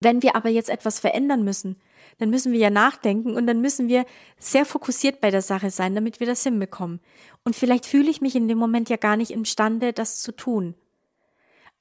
Wenn 0.01 0.23
wir 0.23 0.37
aber 0.37 0.49
jetzt 0.49 0.69
etwas 0.69 1.01
verändern 1.01 1.45
müssen, 1.45 1.81
dann 2.19 2.31
müssen 2.31 2.53
wir 2.53 2.61
ja 2.61 2.71
nachdenken 2.71 3.37
und 3.37 3.47
dann 3.47 3.61
müssen 3.61 3.89
wir 3.89 4.05
sehr 4.39 4.67
fokussiert 4.67 5.21
bei 5.21 5.31
der 5.31 5.43
Sache 5.43 5.71
sein, 5.71 5.95
damit 5.95 6.21
wir 6.21 6.27
das 6.27 6.43
hinbekommen. 6.43 7.01
Und 7.45 7.57
vielleicht 7.57 7.87
fühle 7.87 8.11
ich 8.11 8.21
mich 8.21 8.37
in 8.37 8.49
dem 8.49 8.59
Moment 8.59 8.89
ja 8.89 8.97
gar 8.97 9.17
nicht 9.17 9.31
imstande, 9.31 9.93
das 9.93 10.21
zu 10.21 10.33
tun. 10.33 10.75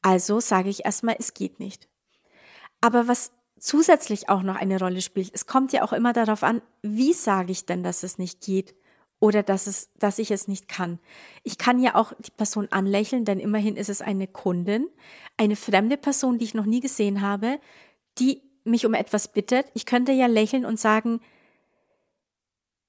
Also 0.01 0.39
sage 0.39 0.69
ich 0.69 0.85
erstmal, 0.85 1.15
es 1.19 1.33
geht 1.33 1.59
nicht. 1.59 1.87
Aber 2.81 3.07
was 3.07 3.31
zusätzlich 3.59 4.29
auch 4.29 4.43
noch 4.43 4.55
eine 4.55 4.79
Rolle 4.79 5.01
spielt, 5.01 5.31
es 5.33 5.45
kommt 5.45 5.71
ja 5.73 5.83
auch 5.83 5.93
immer 5.93 6.13
darauf 6.13 6.43
an, 6.43 6.61
wie 6.81 7.13
sage 7.13 7.51
ich 7.51 7.65
denn, 7.65 7.83
dass 7.83 8.03
es 8.03 8.17
nicht 8.17 8.41
geht 8.41 8.75
oder 9.23 9.41
dass 9.41 9.67
es, 9.67 9.89
dass 9.97 10.19
ich 10.19 10.31
es 10.31 10.49
nicht 10.49 10.67
kann. 10.67 10.99
Ich 11.43 11.57
kann 11.57 11.79
ja 11.79 11.95
auch 11.95 12.11
die 12.19 12.31
Person 12.31 12.67
anlächeln, 12.71 13.23
denn 13.23 13.39
immerhin 13.39 13.77
ist 13.77 13.87
es 13.87 14.01
eine 14.01 14.27
Kundin, 14.27 14.89
eine 15.37 15.55
fremde 15.55 15.95
Person, 15.95 16.39
die 16.39 16.43
ich 16.43 16.53
noch 16.53 16.65
nie 16.65 16.81
gesehen 16.81 17.21
habe, 17.21 17.61
die 18.19 18.41
mich 18.65 18.85
um 18.85 18.93
etwas 18.93 19.31
bittet. 19.31 19.67
Ich 19.75 19.85
könnte 19.85 20.11
ja 20.11 20.25
lächeln 20.25 20.65
und 20.65 20.77
sagen, 20.77 21.21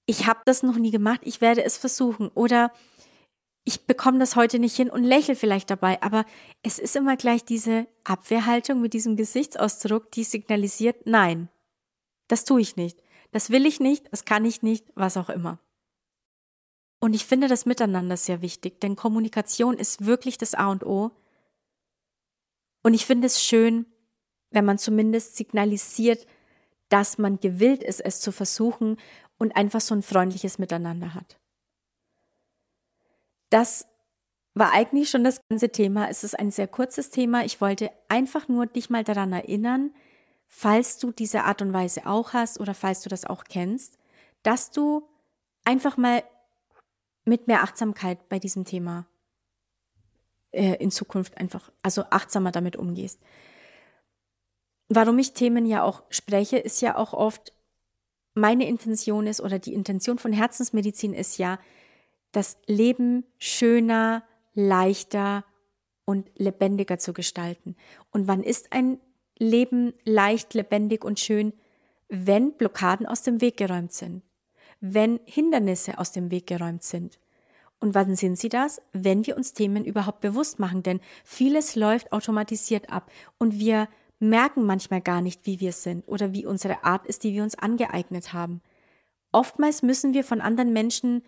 ich 0.07 0.27
habe 0.27 0.41
das 0.45 0.65
noch 0.65 0.75
nie 0.75 0.91
gemacht, 0.91 1.21
ich 1.23 1.41
werde 1.41 1.63
es 1.63 1.77
versuchen 1.79 2.27
oder 2.35 2.73
ich 3.63 3.87
bekomme 3.87 4.19
das 4.19 4.35
heute 4.35 4.59
nicht 4.59 4.75
hin 4.75 4.91
und 4.91 5.05
lächle 5.05 5.37
vielleicht 5.37 5.71
dabei, 5.71 6.03
aber 6.03 6.27
es 6.65 6.81
ist 6.81 6.97
immer 6.97 7.17
gleich 7.17 7.45
diese 7.45 7.87
Abwehrhaltung 8.03 8.81
mit 8.81 8.93
diesem 8.93 9.15
Gesichtsausdruck, 9.15 10.11
die 10.11 10.25
signalisiert, 10.25 11.07
nein, 11.07 11.49
das 12.27 12.45
tue 12.45 12.61
ich 12.61 12.75
nicht, 12.75 13.01
das 13.31 13.51
will 13.51 13.67
ich 13.67 13.79
nicht, 13.79 14.11
das 14.11 14.25
kann 14.25 14.45
ich 14.45 14.63
nicht, 14.63 14.85
was 14.97 15.17
auch 15.17 15.29
immer. 15.29 15.61
Und 17.05 17.13
ich 17.13 17.27
finde 17.27 17.49
das 17.49 17.67
Miteinander 17.67 18.17
sehr 18.17 18.41
wichtig, 18.41 18.81
denn 18.81 18.97
Kommunikation 18.97 19.77
ist 19.77 20.07
wirklich 20.07 20.39
das 20.39 20.55
A 20.55 20.71
und 20.71 20.87
O. 20.87 21.11
Und 22.83 22.95
ich 22.95 23.05
finde 23.05 23.27
es 23.27 23.45
schön, 23.45 23.85
wenn 24.49 24.65
man 24.65 24.79
zumindest 24.79 25.37
signalisiert, 25.37 26.27
dass 26.89 27.19
man 27.19 27.41
gewillt 27.41 27.83
ist, 27.83 28.01
es 28.01 28.21
zu 28.21 28.33
versuchen 28.33 28.97
und 29.37 29.55
einfach 29.55 29.83
so 29.83 29.95
ein 29.95 30.01
freundliches 30.01 30.57
Miteinander 30.57 31.13
hat. 31.13 31.39
Das 33.51 33.87
war 34.55 34.73
eigentlich 34.73 35.11
schon 35.11 35.25
das 35.25 35.43
ganze 35.51 35.69
Thema. 35.69 36.09
Es 36.09 36.25
ist 36.25 36.39
ein 36.39 36.51
sehr 36.51 36.69
kurzes 36.69 37.11
Thema. 37.11 37.45
Ich 37.45 37.61
wollte 37.61 37.91
einfach 38.09 38.49
nur 38.49 38.65
dich 38.65 38.89
mal 38.89 39.05
daran 39.05 39.35
erinnern, 39.35 39.95
falls 40.47 40.97
du 40.97 41.13
diese 41.13 41.45
Art 41.45 41.61
und 41.61 41.75
Weise 41.75 42.07
auch 42.07 42.33
hast 42.33 42.61
oder 42.61 42.73
falls 42.73 43.03
du 43.03 43.11
das 43.11 43.27
auch 43.27 43.45
kennst, 43.45 43.99
dass 44.43 44.71
du 44.71 45.07
einfach 45.67 45.99
mal 45.99 46.23
mit 47.25 47.47
mehr 47.47 47.63
Achtsamkeit 47.63 48.29
bei 48.29 48.39
diesem 48.39 48.65
Thema 48.65 49.07
äh, 50.53 50.75
in 50.77 50.91
Zukunft 50.91 51.39
einfach, 51.39 51.73
also 51.83 52.05
achtsamer 52.11 52.53
damit 52.53 52.77
umgehst. 52.77 53.21
Warum 54.89 55.19
ich 55.19 55.33
Themen 55.33 55.67
ja 55.67 55.83
auch 55.83 56.03
spreche, 56.11 56.59
ist 56.59 56.81
ja 56.83 56.97
auch 56.97 57.13
oft, 57.13 57.53
meine 58.35 58.67
Intention 58.67 59.27
ist 59.27 59.41
oder 59.41 59.59
die 59.59 59.75
Intention 59.75 60.19
von 60.19 60.33
Herzensmedizin 60.33 61.15
ist 61.15 61.39
ja, 61.39 61.59
das 62.33 62.59
Leben 62.67 63.25
schöner, 63.39 64.25
leichter 64.55 65.45
und 66.05 66.31
lebendiger 66.37 66.99
zu 66.99 67.13
gestalten. 67.13 67.77
Und 68.11 68.29
wann 68.29 68.43
ist 68.43 68.73
ein 68.73 68.99
Leben 69.39 69.95
leicht, 70.05 70.53
lebendig 70.53 71.05
und 71.05 71.21
schön? 71.21 71.53
Wenn 72.09 72.53
Blockaden 72.53 73.07
aus 73.07 73.23
dem 73.23 73.41
Weg 73.41 73.57
geräumt 73.57 73.93
sind 73.93 74.23
wenn 74.87 75.19
Hindernisse 75.25 75.99
aus 75.99 76.13
dem 76.13 76.31
Weg 76.31 76.47
geräumt 76.47 76.83
sind. 76.83 77.19
Und 77.81 77.95
wann 77.95 78.17
sind 78.17 78.39
sie 78.39 78.51
das? 78.51 78.83
Wenn 78.93 79.27
wir 79.27 79.35
uns 79.35 79.55
Themen 79.55 79.85
überhaupt 79.85 80.21
bewusst 80.21 80.59
machen, 80.59 80.83
denn 80.83 81.01
vieles 81.25 81.75
läuft 81.75 82.13
automatisiert 82.13 82.91
ab 82.91 83.11
und 83.39 83.59
wir 83.59 83.89
merken 84.19 84.65
manchmal 84.65 85.01
gar 85.01 85.23
nicht, 85.23 85.47
wie 85.47 85.59
wir 85.61 85.73
sind 85.73 86.07
oder 86.07 86.35
wie 86.35 86.45
unsere 86.45 86.85
Art 86.85 87.07
ist, 87.07 87.25
die 87.25 87.33
wir 87.33 87.43
uns 87.43 87.59
angeeignet 87.59 88.35
haben. 88.35 88.61
Oftmals 89.33 89.83
müssen 89.83 90.13
wir 90.13 90.23
von 90.23 90.43
anderen 90.43 90.75
Menschen 90.75 91.23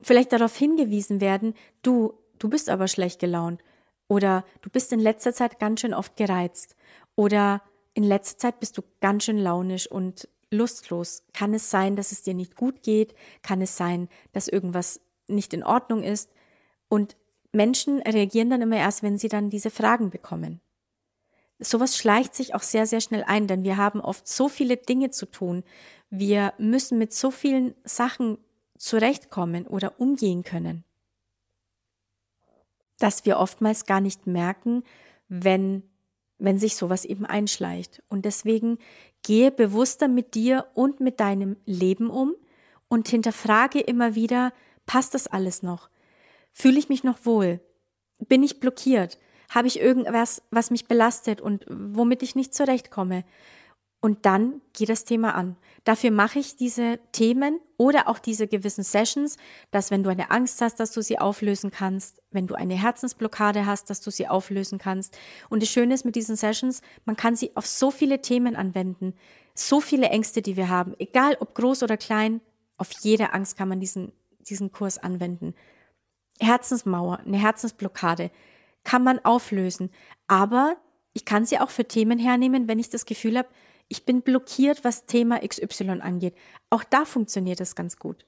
vielleicht 0.00 0.32
darauf 0.32 0.56
hingewiesen 0.56 1.20
werden, 1.20 1.52
du, 1.82 2.14
du 2.38 2.48
bist 2.48 2.70
aber 2.70 2.88
schlecht 2.88 3.20
gelaunt 3.20 3.62
oder 4.08 4.44
du 4.62 4.70
bist 4.70 4.94
in 4.94 5.00
letzter 5.00 5.34
Zeit 5.34 5.60
ganz 5.60 5.80
schön 5.80 5.92
oft 5.92 6.16
gereizt 6.16 6.74
oder 7.16 7.62
in 7.92 8.02
letzter 8.02 8.38
Zeit 8.38 8.60
bist 8.60 8.78
du 8.78 8.82
ganz 9.00 9.24
schön 9.24 9.38
launisch 9.38 9.90
und 9.90 10.26
lustlos? 10.50 11.22
Kann 11.32 11.54
es 11.54 11.70
sein, 11.70 11.96
dass 11.96 12.12
es 12.12 12.22
dir 12.22 12.34
nicht 12.34 12.56
gut 12.56 12.82
geht? 12.82 13.14
Kann 13.42 13.60
es 13.60 13.76
sein, 13.76 14.08
dass 14.32 14.48
irgendwas 14.48 15.00
nicht 15.28 15.54
in 15.54 15.64
Ordnung 15.64 16.02
ist? 16.02 16.30
Und 16.88 17.16
Menschen 17.52 18.00
reagieren 18.02 18.50
dann 18.50 18.62
immer 18.62 18.76
erst, 18.76 19.02
wenn 19.02 19.18
sie 19.18 19.28
dann 19.28 19.50
diese 19.50 19.70
Fragen 19.70 20.10
bekommen. 20.10 20.60
Sowas 21.58 21.96
schleicht 21.96 22.34
sich 22.34 22.54
auch 22.54 22.62
sehr, 22.62 22.86
sehr 22.86 23.00
schnell 23.00 23.24
ein, 23.24 23.46
denn 23.46 23.64
wir 23.64 23.76
haben 23.76 24.00
oft 24.00 24.26
so 24.26 24.48
viele 24.48 24.76
Dinge 24.76 25.10
zu 25.10 25.26
tun. 25.26 25.62
Wir 26.08 26.54
müssen 26.58 26.98
mit 26.98 27.12
so 27.12 27.30
vielen 27.30 27.74
Sachen 27.84 28.38
zurechtkommen 28.78 29.66
oder 29.66 30.00
umgehen 30.00 30.42
können, 30.42 30.84
dass 32.98 33.26
wir 33.26 33.38
oftmals 33.38 33.84
gar 33.84 34.00
nicht 34.00 34.26
merken, 34.26 34.84
wenn 35.28 35.82
wenn 36.40 36.58
sich 36.58 36.74
sowas 36.74 37.04
eben 37.04 37.26
einschleicht. 37.26 38.02
Und 38.08 38.24
deswegen 38.24 38.78
gehe 39.22 39.50
bewusster 39.50 40.08
mit 40.08 40.34
dir 40.34 40.66
und 40.74 41.00
mit 41.00 41.20
deinem 41.20 41.56
Leben 41.66 42.10
um 42.10 42.34
und 42.88 43.08
hinterfrage 43.08 43.80
immer 43.80 44.14
wieder, 44.14 44.52
passt 44.86 45.14
das 45.14 45.26
alles 45.26 45.62
noch? 45.62 45.88
Fühle 46.52 46.78
ich 46.78 46.88
mich 46.88 47.04
noch 47.04 47.24
wohl? 47.24 47.60
Bin 48.18 48.42
ich 48.42 48.60
blockiert? 48.60 49.18
Habe 49.48 49.68
ich 49.68 49.80
irgendwas, 49.80 50.42
was 50.50 50.70
mich 50.70 50.86
belastet 50.86 51.40
und 51.40 51.64
womit 51.68 52.22
ich 52.22 52.34
nicht 52.34 52.54
zurechtkomme? 52.54 53.24
Und 54.00 54.24
dann 54.24 54.62
geht 54.72 54.88
das 54.88 55.04
Thema 55.04 55.34
an. 55.34 55.56
Dafür 55.84 56.10
mache 56.10 56.38
ich 56.38 56.56
diese 56.56 56.98
Themen 57.12 57.60
oder 57.76 58.08
auch 58.08 58.18
diese 58.18 58.46
gewissen 58.46 58.82
Sessions, 58.82 59.36
dass 59.70 59.90
wenn 59.90 60.02
du 60.02 60.10
eine 60.10 60.30
Angst 60.30 60.60
hast, 60.62 60.80
dass 60.80 60.92
du 60.92 61.02
sie 61.02 61.18
auflösen 61.18 61.70
kannst, 61.70 62.22
wenn 62.30 62.46
du 62.46 62.54
eine 62.54 62.74
Herzensblockade 62.74 63.66
hast, 63.66 63.90
dass 63.90 64.00
du 64.00 64.10
sie 64.10 64.26
auflösen 64.26 64.78
kannst. 64.78 65.18
Und 65.50 65.62
das 65.62 65.68
Schöne 65.68 65.94
ist 65.94 66.04
mit 66.04 66.16
diesen 66.16 66.36
Sessions, 66.36 66.80
man 67.04 67.16
kann 67.16 67.36
sie 67.36 67.54
auf 67.56 67.66
so 67.66 67.90
viele 67.90 68.22
Themen 68.22 68.56
anwenden, 68.56 69.14
so 69.54 69.80
viele 69.80 70.08
Ängste, 70.08 70.40
die 70.40 70.56
wir 70.56 70.70
haben, 70.70 70.94
egal 70.98 71.36
ob 71.40 71.54
groß 71.54 71.82
oder 71.82 71.98
klein, 71.98 72.40
auf 72.78 72.90
jede 73.02 73.34
Angst 73.34 73.58
kann 73.58 73.68
man 73.68 73.80
diesen, 73.80 74.12
diesen 74.38 74.72
Kurs 74.72 74.96
anwenden. 74.96 75.54
Herzensmauer, 76.40 77.20
eine 77.20 77.38
Herzensblockade 77.38 78.30
kann 78.82 79.04
man 79.04 79.18
auflösen, 79.24 79.90
aber 80.26 80.76
ich 81.12 81.26
kann 81.26 81.44
sie 81.44 81.58
auch 81.58 81.70
für 81.70 81.84
Themen 81.84 82.18
hernehmen, 82.18 82.68
wenn 82.68 82.78
ich 82.78 82.88
das 82.88 83.04
Gefühl 83.04 83.36
habe, 83.36 83.48
ich 83.90 84.04
bin 84.04 84.22
blockiert, 84.22 84.84
was 84.84 85.04
Thema 85.04 85.40
XY 85.40 86.00
angeht. 86.00 86.36
Auch 86.70 86.84
da 86.84 87.04
funktioniert 87.04 87.60
es 87.60 87.74
ganz 87.74 87.96
gut. 87.96 88.24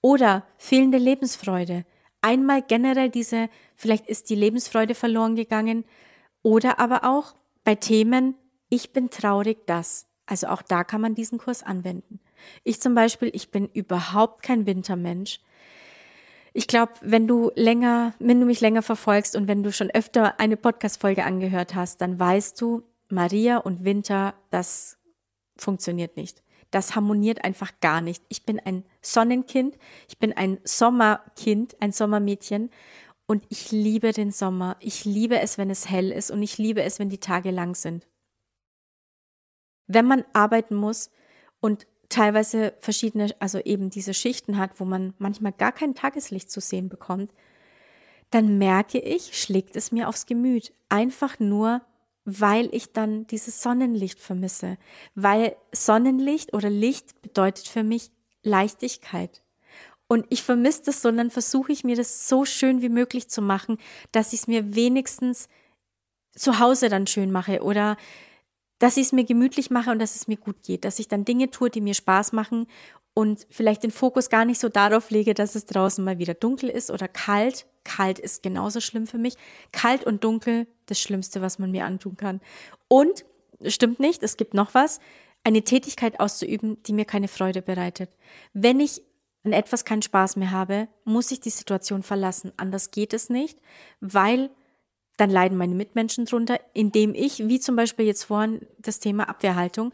Oder 0.00 0.46
fehlende 0.56 0.98
Lebensfreude. 0.98 1.84
Einmal 2.22 2.62
generell 2.62 3.10
diese, 3.10 3.48
vielleicht 3.74 4.06
ist 4.06 4.30
die 4.30 4.36
Lebensfreude 4.36 4.94
verloren 4.94 5.34
gegangen. 5.34 5.84
Oder 6.42 6.78
aber 6.78 7.02
auch 7.02 7.34
bei 7.64 7.74
Themen, 7.74 8.36
ich 8.68 8.92
bin 8.92 9.10
traurig, 9.10 9.66
das. 9.66 10.06
Also 10.26 10.46
auch 10.46 10.62
da 10.62 10.84
kann 10.84 11.00
man 11.00 11.16
diesen 11.16 11.38
Kurs 11.38 11.64
anwenden. 11.64 12.20
Ich 12.62 12.80
zum 12.80 12.94
Beispiel, 12.94 13.30
ich 13.34 13.50
bin 13.50 13.68
überhaupt 13.68 14.44
kein 14.44 14.64
Wintermensch. 14.64 15.40
Ich 16.52 16.68
glaube, 16.68 16.92
wenn 17.00 17.26
du 17.26 17.50
länger, 17.56 18.14
wenn 18.20 18.38
du 18.38 18.46
mich 18.46 18.60
länger 18.60 18.82
verfolgst 18.82 19.34
und 19.34 19.48
wenn 19.48 19.64
du 19.64 19.72
schon 19.72 19.90
öfter 19.90 20.38
eine 20.38 20.56
Podcast-Folge 20.56 21.24
angehört 21.24 21.74
hast, 21.74 22.00
dann 22.00 22.20
weißt 22.20 22.60
du, 22.60 22.84
Maria 23.08 23.58
und 23.58 23.84
Winter, 23.84 24.34
das 24.50 24.99
funktioniert 25.60 26.16
nicht. 26.16 26.42
Das 26.70 26.94
harmoniert 26.94 27.44
einfach 27.44 27.72
gar 27.80 28.00
nicht. 28.00 28.22
Ich 28.28 28.44
bin 28.44 28.60
ein 28.60 28.84
Sonnenkind, 29.02 29.76
ich 30.08 30.18
bin 30.18 30.32
ein 30.32 30.58
Sommerkind, 30.64 31.76
ein 31.80 31.92
Sommermädchen 31.92 32.70
und 33.26 33.44
ich 33.48 33.72
liebe 33.72 34.12
den 34.12 34.30
Sommer. 34.30 34.76
Ich 34.80 35.04
liebe 35.04 35.40
es, 35.40 35.58
wenn 35.58 35.70
es 35.70 35.88
hell 35.90 36.12
ist 36.12 36.30
und 36.30 36.42
ich 36.42 36.58
liebe 36.58 36.82
es, 36.82 36.98
wenn 36.98 37.08
die 37.08 37.18
Tage 37.18 37.50
lang 37.50 37.74
sind. 37.74 38.06
Wenn 39.86 40.06
man 40.06 40.24
arbeiten 40.32 40.76
muss 40.76 41.10
und 41.60 41.86
teilweise 42.08 42.74
verschiedene, 42.78 43.34
also 43.40 43.58
eben 43.58 43.90
diese 43.90 44.14
Schichten 44.14 44.58
hat, 44.58 44.78
wo 44.78 44.84
man 44.84 45.14
manchmal 45.18 45.52
gar 45.52 45.72
kein 45.72 45.94
Tageslicht 45.94 46.50
zu 46.50 46.60
sehen 46.60 46.88
bekommt, 46.88 47.32
dann 48.30 48.58
merke 48.58 48.98
ich, 48.98 49.40
schlägt 49.40 49.76
es 49.76 49.90
mir 49.90 50.08
aufs 50.08 50.26
Gemüt. 50.26 50.72
Einfach 50.88 51.40
nur, 51.40 51.82
weil 52.24 52.68
ich 52.74 52.92
dann 52.92 53.26
dieses 53.26 53.62
Sonnenlicht 53.62 54.20
vermisse. 54.20 54.76
Weil 55.14 55.56
Sonnenlicht 55.72 56.54
oder 56.54 56.70
Licht 56.70 57.20
bedeutet 57.22 57.68
für 57.68 57.82
mich 57.82 58.10
Leichtigkeit. 58.42 59.42
Und 60.08 60.26
ich 60.28 60.42
vermisse 60.42 60.82
das, 60.86 61.02
sondern 61.02 61.30
versuche 61.30 61.72
ich 61.72 61.84
mir 61.84 61.96
das 61.96 62.28
so 62.28 62.44
schön 62.44 62.82
wie 62.82 62.88
möglich 62.88 63.28
zu 63.28 63.42
machen, 63.42 63.78
dass 64.10 64.32
ich 64.32 64.40
es 64.40 64.46
mir 64.48 64.74
wenigstens 64.74 65.48
zu 66.34 66.58
Hause 66.58 66.88
dann 66.88 67.06
schön 67.06 67.30
mache 67.30 67.62
oder 67.62 67.96
dass 68.80 68.96
ich 68.96 69.06
es 69.06 69.12
mir 69.12 69.24
gemütlich 69.24 69.70
mache 69.70 69.90
und 69.90 70.00
dass 70.00 70.16
es 70.16 70.26
mir 70.26 70.36
gut 70.36 70.62
geht, 70.62 70.84
dass 70.84 70.98
ich 70.98 71.06
dann 71.06 71.24
Dinge 71.24 71.50
tue, 71.50 71.70
die 71.70 71.80
mir 71.80 71.94
Spaß 71.94 72.32
machen 72.32 72.66
und 73.14 73.46
vielleicht 73.50 73.82
den 73.82 73.90
Fokus 73.90 74.30
gar 74.30 74.44
nicht 74.44 74.58
so 74.58 74.68
darauf 74.68 75.10
lege, 75.10 75.34
dass 75.34 75.54
es 75.54 75.66
draußen 75.66 76.02
mal 76.02 76.18
wieder 76.18 76.34
dunkel 76.34 76.70
ist 76.70 76.90
oder 76.90 77.06
kalt. 77.06 77.66
Kalt 77.84 78.18
ist 78.18 78.42
genauso 78.42 78.80
schlimm 78.80 79.06
für 79.06 79.18
mich. 79.18 79.34
Kalt 79.72 80.04
und 80.04 80.24
dunkel, 80.24 80.66
das 80.86 81.00
Schlimmste, 81.00 81.40
was 81.42 81.58
man 81.58 81.70
mir 81.70 81.84
antun 81.84 82.16
kann. 82.16 82.40
Und, 82.88 83.24
stimmt 83.66 84.00
nicht, 84.00 84.22
es 84.22 84.36
gibt 84.36 84.54
noch 84.54 84.74
was, 84.74 85.00
eine 85.44 85.62
Tätigkeit 85.62 86.20
auszuüben, 86.20 86.82
die 86.84 86.92
mir 86.92 87.04
keine 87.04 87.28
Freude 87.28 87.62
bereitet. 87.62 88.10
Wenn 88.52 88.80
ich 88.80 89.02
an 89.44 89.52
etwas 89.52 89.84
keinen 89.84 90.02
Spaß 90.02 90.36
mehr 90.36 90.50
habe, 90.50 90.88
muss 91.04 91.30
ich 91.30 91.40
die 91.40 91.50
Situation 91.50 92.02
verlassen. 92.02 92.52
Anders 92.56 92.90
geht 92.90 93.14
es 93.14 93.30
nicht, 93.30 93.58
weil 94.00 94.50
dann 95.16 95.30
leiden 95.30 95.58
meine 95.58 95.74
Mitmenschen 95.74 96.24
drunter, 96.24 96.60
indem 96.72 97.14
ich, 97.14 97.46
wie 97.48 97.60
zum 97.60 97.76
Beispiel 97.76 98.06
jetzt 98.06 98.24
vorhin 98.24 98.66
das 98.78 99.00
Thema 99.00 99.28
Abwehrhaltung, 99.28 99.92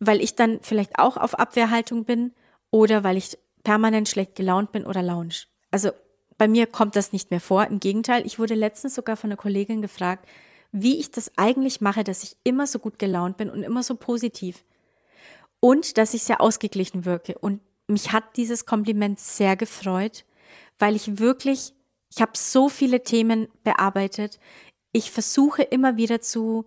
weil 0.00 0.20
ich 0.20 0.34
dann 0.34 0.60
vielleicht 0.62 0.98
auch 0.98 1.16
auf 1.16 1.38
Abwehrhaltung 1.38 2.04
bin 2.04 2.32
oder 2.70 3.04
weil 3.04 3.16
ich 3.16 3.38
permanent 3.64 4.08
schlecht 4.08 4.34
gelaunt 4.34 4.72
bin 4.72 4.86
oder 4.86 5.02
launisch. 5.02 5.48
Also 5.70 5.90
bei 6.38 6.48
mir 6.48 6.66
kommt 6.66 6.96
das 6.96 7.12
nicht 7.12 7.30
mehr 7.30 7.40
vor. 7.40 7.66
Im 7.66 7.80
Gegenteil, 7.80 8.24
ich 8.24 8.38
wurde 8.38 8.54
letztens 8.54 8.94
sogar 8.94 9.16
von 9.16 9.28
einer 9.28 9.36
Kollegin 9.36 9.82
gefragt, 9.82 10.26
wie 10.70 10.98
ich 10.98 11.10
das 11.10 11.36
eigentlich 11.36 11.80
mache, 11.80 12.04
dass 12.04 12.22
ich 12.22 12.36
immer 12.44 12.66
so 12.66 12.78
gut 12.78 12.98
gelaunt 12.98 13.36
bin 13.36 13.50
und 13.50 13.62
immer 13.62 13.82
so 13.82 13.96
positiv. 13.96 14.64
Und 15.60 15.98
dass 15.98 16.14
ich 16.14 16.22
sehr 16.22 16.40
ausgeglichen 16.40 17.04
wirke. 17.04 17.36
Und 17.38 17.60
mich 17.88 18.12
hat 18.12 18.36
dieses 18.36 18.66
Kompliment 18.66 19.18
sehr 19.18 19.56
gefreut, 19.56 20.24
weil 20.78 20.94
ich 20.94 21.18
wirklich, 21.18 21.74
ich 22.14 22.22
habe 22.22 22.32
so 22.34 22.68
viele 22.68 23.02
Themen 23.02 23.48
bearbeitet. 23.64 24.38
Ich 24.92 25.10
versuche 25.10 25.62
immer 25.62 25.96
wieder 25.96 26.20
zu, 26.20 26.66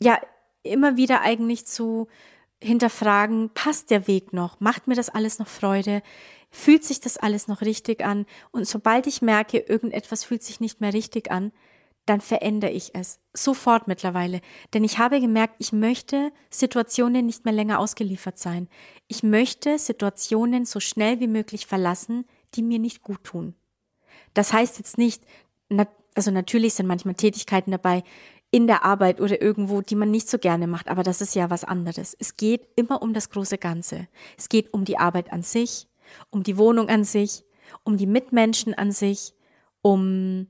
ja, 0.00 0.20
immer 0.62 0.96
wieder 0.96 1.22
eigentlich 1.22 1.64
zu 1.66 2.08
hinterfragen, 2.62 3.50
passt 3.50 3.90
der 3.90 4.06
Weg 4.06 4.32
noch? 4.32 4.60
Macht 4.60 4.86
mir 4.86 4.94
das 4.94 5.08
alles 5.08 5.38
noch 5.38 5.48
Freude? 5.48 6.02
Fühlt 6.50 6.84
sich 6.84 7.00
das 7.00 7.16
alles 7.16 7.46
noch 7.46 7.60
richtig 7.60 8.04
an? 8.04 8.26
Und 8.50 8.66
sobald 8.66 9.06
ich 9.06 9.22
merke, 9.22 9.58
irgendetwas 9.58 10.24
fühlt 10.24 10.42
sich 10.42 10.60
nicht 10.60 10.80
mehr 10.80 10.92
richtig 10.92 11.30
an, 11.30 11.52
dann 12.06 12.20
verändere 12.20 12.70
ich 12.70 12.94
es. 12.94 13.20
Sofort 13.34 13.86
mittlerweile. 13.86 14.40
Denn 14.72 14.82
ich 14.82 14.98
habe 14.98 15.20
gemerkt, 15.20 15.56
ich 15.58 15.72
möchte 15.72 16.32
Situationen 16.48 17.26
nicht 17.26 17.44
mehr 17.44 17.52
länger 17.52 17.78
ausgeliefert 17.78 18.38
sein. 18.38 18.68
Ich 19.08 19.22
möchte 19.22 19.78
Situationen 19.78 20.64
so 20.64 20.80
schnell 20.80 21.20
wie 21.20 21.26
möglich 21.26 21.66
verlassen, 21.66 22.24
die 22.54 22.62
mir 22.62 22.78
nicht 22.78 23.02
gut 23.02 23.24
tun. 23.24 23.54
Das 24.32 24.52
heißt 24.54 24.78
jetzt 24.78 24.96
nicht, 24.96 25.22
also 26.14 26.30
natürlich 26.30 26.74
sind 26.74 26.86
manchmal 26.86 27.14
Tätigkeiten 27.14 27.70
dabei 27.72 28.02
in 28.50 28.66
der 28.66 28.84
Arbeit 28.84 29.20
oder 29.20 29.40
irgendwo, 29.42 29.82
die 29.82 29.94
man 29.94 30.10
nicht 30.10 30.28
so 30.28 30.38
gerne 30.38 30.66
macht, 30.66 30.88
aber 30.88 31.02
das 31.02 31.20
ist 31.20 31.34
ja 31.34 31.50
was 31.50 31.64
anderes. 31.64 32.16
Es 32.18 32.36
geht 32.36 32.66
immer 32.76 33.02
um 33.02 33.12
das 33.12 33.30
große 33.30 33.58
Ganze. 33.58 34.08
Es 34.38 34.48
geht 34.48 34.72
um 34.72 34.84
die 34.84 34.98
Arbeit 34.98 35.32
an 35.32 35.42
sich, 35.42 35.86
um 36.30 36.42
die 36.42 36.56
Wohnung 36.56 36.88
an 36.88 37.04
sich, 37.04 37.44
um 37.84 37.98
die 37.98 38.06
Mitmenschen 38.06 38.72
an 38.72 38.90
sich, 38.90 39.34
um 39.82 40.46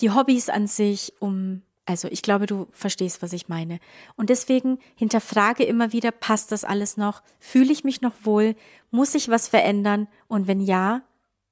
die 0.00 0.10
Hobbys 0.10 0.48
an 0.48 0.68
sich, 0.68 1.14
um, 1.18 1.62
also 1.86 2.06
ich 2.08 2.22
glaube, 2.22 2.46
du 2.46 2.68
verstehst, 2.70 3.20
was 3.22 3.32
ich 3.32 3.48
meine. 3.48 3.80
Und 4.14 4.30
deswegen 4.30 4.78
hinterfrage 4.94 5.64
immer 5.64 5.92
wieder, 5.92 6.12
passt 6.12 6.52
das 6.52 6.62
alles 6.62 6.96
noch? 6.96 7.22
Fühle 7.40 7.72
ich 7.72 7.82
mich 7.82 8.00
noch 8.00 8.14
wohl? 8.22 8.54
Muss 8.90 9.14
ich 9.14 9.28
was 9.28 9.48
verändern? 9.48 10.06
Und 10.28 10.46
wenn 10.46 10.60
ja, 10.60 11.02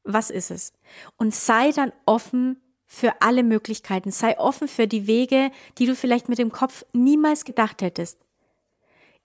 was 0.04 0.30
ist 0.30 0.50
es? 0.50 0.72
Und 1.16 1.34
sei 1.34 1.72
dann 1.72 1.92
offen 2.06 2.60
für 2.94 3.20
alle 3.20 3.42
Möglichkeiten. 3.42 4.10
Sei 4.10 4.38
offen 4.38 4.68
für 4.68 4.86
die 4.86 5.06
Wege, 5.06 5.50
die 5.78 5.86
du 5.86 5.94
vielleicht 5.94 6.28
mit 6.28 6.38
dem 6.38 6.52
Kopf 6.52 6.84
niemals 6.92 7.44
gedacht 7.44 7.82
hättest. 7.82 8.18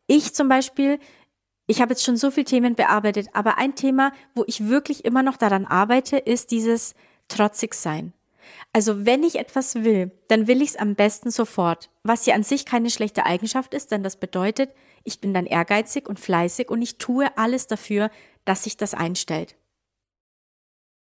Ich 0.07 0.33
zum 0.33 0.49
Beispiel, 0.49 0.99
ich 1.67 1.81
habe 1.81 1.91
jetzt 1.91 2.03
schon 2.03 2.17
so 2.17 2.31
viele 2.31 2.45
Themen 2.45 2.75
bearbeitet, 2.75 3.27
aber 3.33 3.57
ein 3.57 3.75
Thema, 3.75 4.11
wo 4.33 4.43
ich 4.47 4.67
wirklich 4.67 5.05
immer 5.05 5.23
noch 5.23 5.37
daran 5.37 5.65
arbeite, 5.65 6.17
ist 6.17 6.51
dieses 6.51 6.95
trotzig 7.27 7.75
sein. 7.75 8.13
Also 8.73 9.05
wenn 9.05 9.23
ich 9.23 9.35
etwas 9.35 9.75
will, 9.75 10.11
dann 10.27 10.47
will 10.47 10.61
ich 10.61 10.69
es 10.69 10.75
am 10.77 10.95
besten 10.95 11.29
sofort, 11.29 11.91
was 12.03 12.25
ja 12.25 12.33
an 12.33 12.43
sich 12.43 12.65
keine 12.65 12.89
schlechte 12.89 13.25
Eigenschaft 13.25 13.73
ist, 13.73 13.91
denn 13.91 14.01
das 14.01 14.15
bedeutet, 14.15 14.71
ich 15.03 15.21
bin 15.21 15.33
dann 15.33 15.45
ehrgeizig 15.45 16.09
und 16.09 16.19
fleißig 16.19 16.69
und 16.69 16.81
ich 16.81 16.97
tue 16.97 17.37
alles 17.37 17.67
dafür, 17.67 18.09
dass 18.45 18.63
sich 18.63 18.77
das 18.77 18.93
einstellt. 18.93 19.55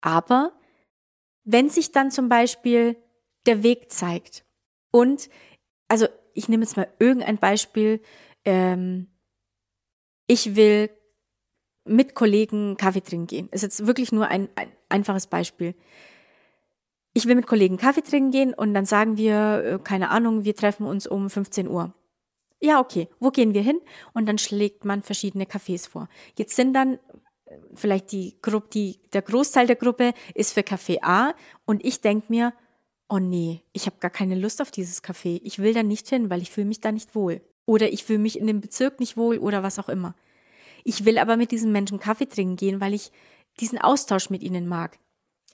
Aber 0.01 0.51
wenn 1.43 1.69
sich 1.69 1.91
dann 1.91 2.11
zum 2.11 2.29
Beispiel 2.29 2.97
der 3.45 3.63
Weg 3.63 3.91
zeigt 3.91 4.45
und, 4.91 5.29
also 5.87 6.07
ich 6.33 6.47
nehme 6.47 6.63
jetzt 6.63 6.77
mal 6.77 6.87
irgendein 6.99 7.37
Beispiel, 7.37 8.01
ähm, 8.45 9.07
ich 10.27 10.55
will 10.55 10.89
mit 11.83 12.15
Kollegen 12.15 12.77
Kaffee 12.77 13.01
trinken 13.01 13.27
gehen. 13.27 13.49
Ist 13.49 13.63
jetzt 13.63 13.85
wirklich 13.85 14.11
nur 14.11 14.27
ein, 14.27 14.47
ein 14.55 14.71
einfaches 14.87 15.27
Beispiel 15.27 15.75
ich 17.13 17.27
will 17.27 17.35
mit 17.35 17.47
Kollegen 17.47 17.77
Kaffee 17.77 18.01
trinken 18.01 18.31
gehen 18.31 18.53
und 18.53 18.73
dann 18.73 18.85
sagen 18.85 19.17
wir, 19.17 19.63
äh, 19.63 19.79
keine 19.83 20.09
Ahnung, 20.09 20.45
wir 20.45 20.55
treffen 20.55 20.85
uns 20.85 21.07
um 21.07 21.29
15 21.29 21.67
Uhr. 21.67 21.93
Ja, 22.61 22.79
okay, 22.79 23.07
wo 23.19 23.31
gehen 23.31 23.53
wir 23.53 23.61
hin? 23.61 23.81
Und 24.13 24.27
dann 24.27 24.37
schlägt 24.37 24.85
man 24.85 25.01
verschiedene 25.01 25.45
Cafés 25.45 25.89
vor. 25.89 26.07
Jetzt 26.37 26.55
sind 26.55 26.73
dann 26.73 26.99
vielleicht 27.73 28.11
die 28.11 28.37
Gruppe, 28.41 28.69
die, 28.73 28.99
der 29.13 29.21
Großteil 29.21 29.67
der 29.67 29.75
Gruppe 29.75 30.13
ist 30.35 30.53
für 30.53 30.61
Café 30.61 30.99
A 31.01 31.33
und 31.65 31.85
ich 31.85 32.01
denke 32.01 32.27
mir, 32.29 32.53
oh 33.09 33.19
nee, 33.19 33.61
ich 33.73 33.85
habe 33.85 33.97
gar 33.99 34.11
keine 34.11 34.35
Lust 34.35 34.61
auf 34.61 34.71
dieses 34.71 35.03
Café. 35.03 35.41
Ich 35.43 35.59
will 35.59 35.73
da 35.73 35.83
nicht 35.83 36.07
hin, 36.07 36.29
weil 36.29 36.41
ich 36.41 36.51
fühle 36.51 36.67
mich 36.67 36.79
da 36.79 36.91
nicht 36.91 37.13
wohl. 37.13 37.41
Oder 37.65 37.91
ich 37.91 38.03
fühle 38.03 38.19
mich 38.19 38.39
in 38.39 38.47
dem 38.47 38.61
Bezirk 38.61 38.99
nicht 38.99 39.17
wohl 39.17 39.37
oder 39.37 39.63
was 39.63 39.79
auch 39.79 39.89
immer. 39.89 40.15
Ich 40.83 41.05
will 41.05 41.17
aber 41.17 41.37
mit 41.37 41.51
diesen 41.51 41.71
Menschen 41.71 41.99
Kaffee 41.99 42.25
trinken 42.25 42.55
gehen, 42.55 42.81
weil 42.81 42.93
ich 42.93 43.11
diesen 43.59 43.79
Austausch 43.79 44.29
mit 44.29 44.43
ihnen 44.43 44.67
mag 44.67 44.97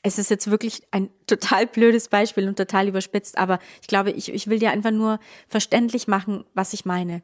es 0.07 0.17
ist 0.17 0.29
jetzt 0.29 0.49
wirklich 0.49 0.81
ein 0.91 1.10
total 1.27 1.67
blödes 1.67 2.07
Beispiel 2.07 2.47
und 2.47 2.57
total 2.57 2.88
überspitzt, 2.88 3.38
aber 3.38 3.60
ich 3.81 3.88
glaube, 3.88 4.12
ich, 4.12 4.33
ich 4.33 4.47
will 4.47 4.60
dir 4.60 4.71
einfach 4.71 4.91
nur 4.91 5.19
verständlich 5.47 6.07
machen, 6.07 6.45
was 6.53 6.73
ich 6.73 6.86
meine. 6.86 7.21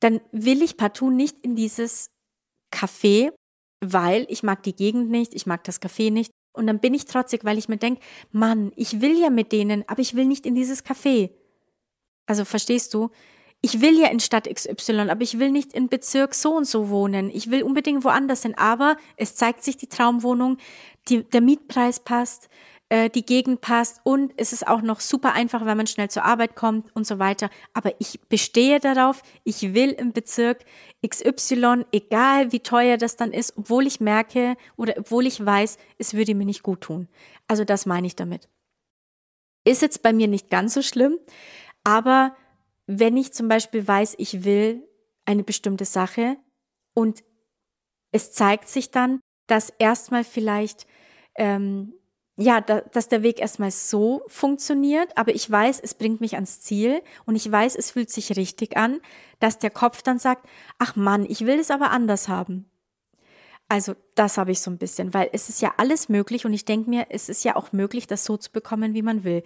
Dann 0.00 0.20
will 0.32 0.62
ich 0.62 0.76
partout 0.76 1.10
nicht 1.10 1.36
in 1.42 1.54
dieses 1.54 2.10
Café, 2.72 3.32
weil 3.82 4.26
ich 4.28 4.42
mag 4.42 4.62
die 4.62 4.74
Gegend 4.74 5.10
nicht, 5.10 5.34
ich 5.34 5.46
mag 5.46 5.64
das 5.64 5.82
Café 5.82 6.10
nicht. 6.10 6.30
Und 6.54 6.66
dann 6.66 6.80
bin 6.80 6.94
ich 6.94 7.06
trotzig, 7.06 7.44
weil 7.44 7.58
ich 7.58 7.68
mir 7.68 7.78
denke, 7.78 8.00
Mann, 8.30 8.72
ich 8.76 9.00
will 9.00 9.18
ja 9.18 9.30
mit 9.30 9.52
denen, 9.52 9.84
aber 9.88 10.00
ich 10.00 10.14
will 10.14 10.26
nicht 10.26 10.46
in 10.46 10.54
dieses 10.54 10.84
Café. 10.84 11.30
Also 12.26 12.44
verstehst 12.44 12.94
du? 12.94 13.10
ich 13.64 13.80
will 13.80 13.98
ja 13.98 14.08
in 14.08 14.20
Stadt 14.20 14.52
XY, 14.52 15.08
aber 15.08 15.22
ich 15.22 15.38
will 15.38 15.52
nicht 15.52 15.72
in 15.72 15.88
Bezirk 15.88 16.34
so 16.34 16.56
und 16.56 16.66
so 16.66 16.90
wohnen. 16.90 17.30
Ich 17.32 17.50
will 17.50 17.62
unbedingt 17.62 18.02
woanders 18.02 18.42
hin. 18.42 18.58
Aber 18.58 18.96
es 19.16 19.36
zeigt 19.36 19.62
sich 19.62 19.76
die 19.76 19.86
Traumwohnung, 19.86 20.58
die, 21.08 21.22
der 21.22 21.40
Mietpreis 21.40 22.00
passt, 22.00 22.48
äh, 22.92 23.08
die 23.08 23.24
Gegend 23.24 23.62
passt 23.62 24.02
und 24.04 24.34
es 24.36 24.52
ist 24.52 24.68
auch 24.68 24.82
noch 24.82 25.00
super 25.00 25.32
einfach, 25.32 25.64
wenn 25.64 25.78
man 25.78 25.86
schnell 25.86 26.10
zur 26.10 26.26
Arbeit 26.26 26.54
kommt 26.54 26.94
und 26.94 27.06
so 27.06 27.18
weiter. 27.18 27.48
Aber 27.72 27.94
ich 28.00 28.20
bestehe 28.28 28.80
darauf, 28.80 29.22
ich 29.44 29.72
will 29.72 29.92
im 29.92 30.12
Bezirk 30.12 30.66
XY, 31.02 31.86
egal 31.90 32.52
wie 32.52 32.60
teuer 32.60 32.98
das 32.98 33.16
dann 33.16 33.32
ist, 33.32 33.56
obwohl 33.56 33.86
ich 33.86 34.00
merke 34.00 34.56
oder 34.76 34.92
obwohl 34.98 35.26
ich 35.26 35.42
weiß, 35.42 35.78
es 35.96 36.12
würde 36.12 36.34
mir 36.34 36.44
nicht 36.44 36.62
gut 36.62 36.82
tun. 36.82 37.08
Also 37.48 37.64
das 37.64 37.86
meine 37.86 38.06
ich 38.06 38.14
damit. 38.14 38.50
Ist 39.64 39.80
jetzt 39.80 40.02
bei 40.02 40.12
mir 40.12 40.28
nicht 40.28 40.50
ganz 40.50 40.74
so 40.74 40.82
schlimm, 40.82 41.18
aber 41.84 42.36
wenn 42.86 43.16
ich 43.16 43.32
zum 43.32 43.48
Beispiel 43.48 43.88
weiß, 43.88 44.16
ich 44.18 44.44
will 44.44 44.86
eine 45.24 45.44
bestimmte 45.44 45.86
Sache 45.86 46.36
und 46.92 47.24
es 48.10 48.32
zeigt 48.32 48.68
sich 48.68 48.90
dann, 48.90 49.20
dass 49.46 49.70
erstmal 49.70 50.24
vielleicht, 50.24 50.86
ähm, 51.36 51.94
ja, 52.36 52.60
da, 52.60 52.80
dass 52.80 53.08
der 53.08 53.22
Weg 53.22 53.40
erstmal 53.40 53.70
so 53.70 54.22
funktioniert, 54.26 55.16
aber 55.16 55.34
ich 55.34 55.50
weiß, 55.50 55.80
es 55.80 55.94
bringt 55.94 56.20
mich 56.20 56.34
ans 56.34 56.60
Ziel 56.60 57.02
und 57.26 57.36
ich 57.36 57.50
weiß, 57.50 57.76
es 57.76 57.90
fühlt 57.90 58.10
sich 58.10 58.36
richtig 58.36 58.76
an, 58.76 59.00
dass 59.38 59.58
der 59.58 59.70
Kopf 59.70 60.02
dann 60.02 60.18
sagt, 60.18 60.46
ach 60.78 60.96
Mann, 60.96 61.26
ich 61.28 61.44
will 61.46 61.58
es 61.58 61.70
aber 61.70 61.90
anders 61.90 62.28
haben. 62.28 62.66
Also 63.68 63.94
das 64.14 64.38
habe 64.38 64.52
ich 64.52 64.60
so 64.60 64.70
ein 64.70 64.78
bisschen, 64.78 65.14
weil 65.14 65.30
es 65.32 65.48
ist 65.48 65.62
ja 65.62 65.74
alles 65.76 66.08
möglich 66.08 66.44
und 66.44 66.52
ich 66.52 66.64
denke 66.64 66.90
mir, 66.90 67.06
es 67.10 67.28
ist 67.28 67.44
ja 67.44 67.56
auch 67.56 67.72
möglich, 67.72 68.06
das 68.06 68.24
so 68.24 68.36
zu 68.36 68.50
bekommen, 68.50 68.94
wie 68.94 69.02
man 69.02 69.24
will 69.24 69.42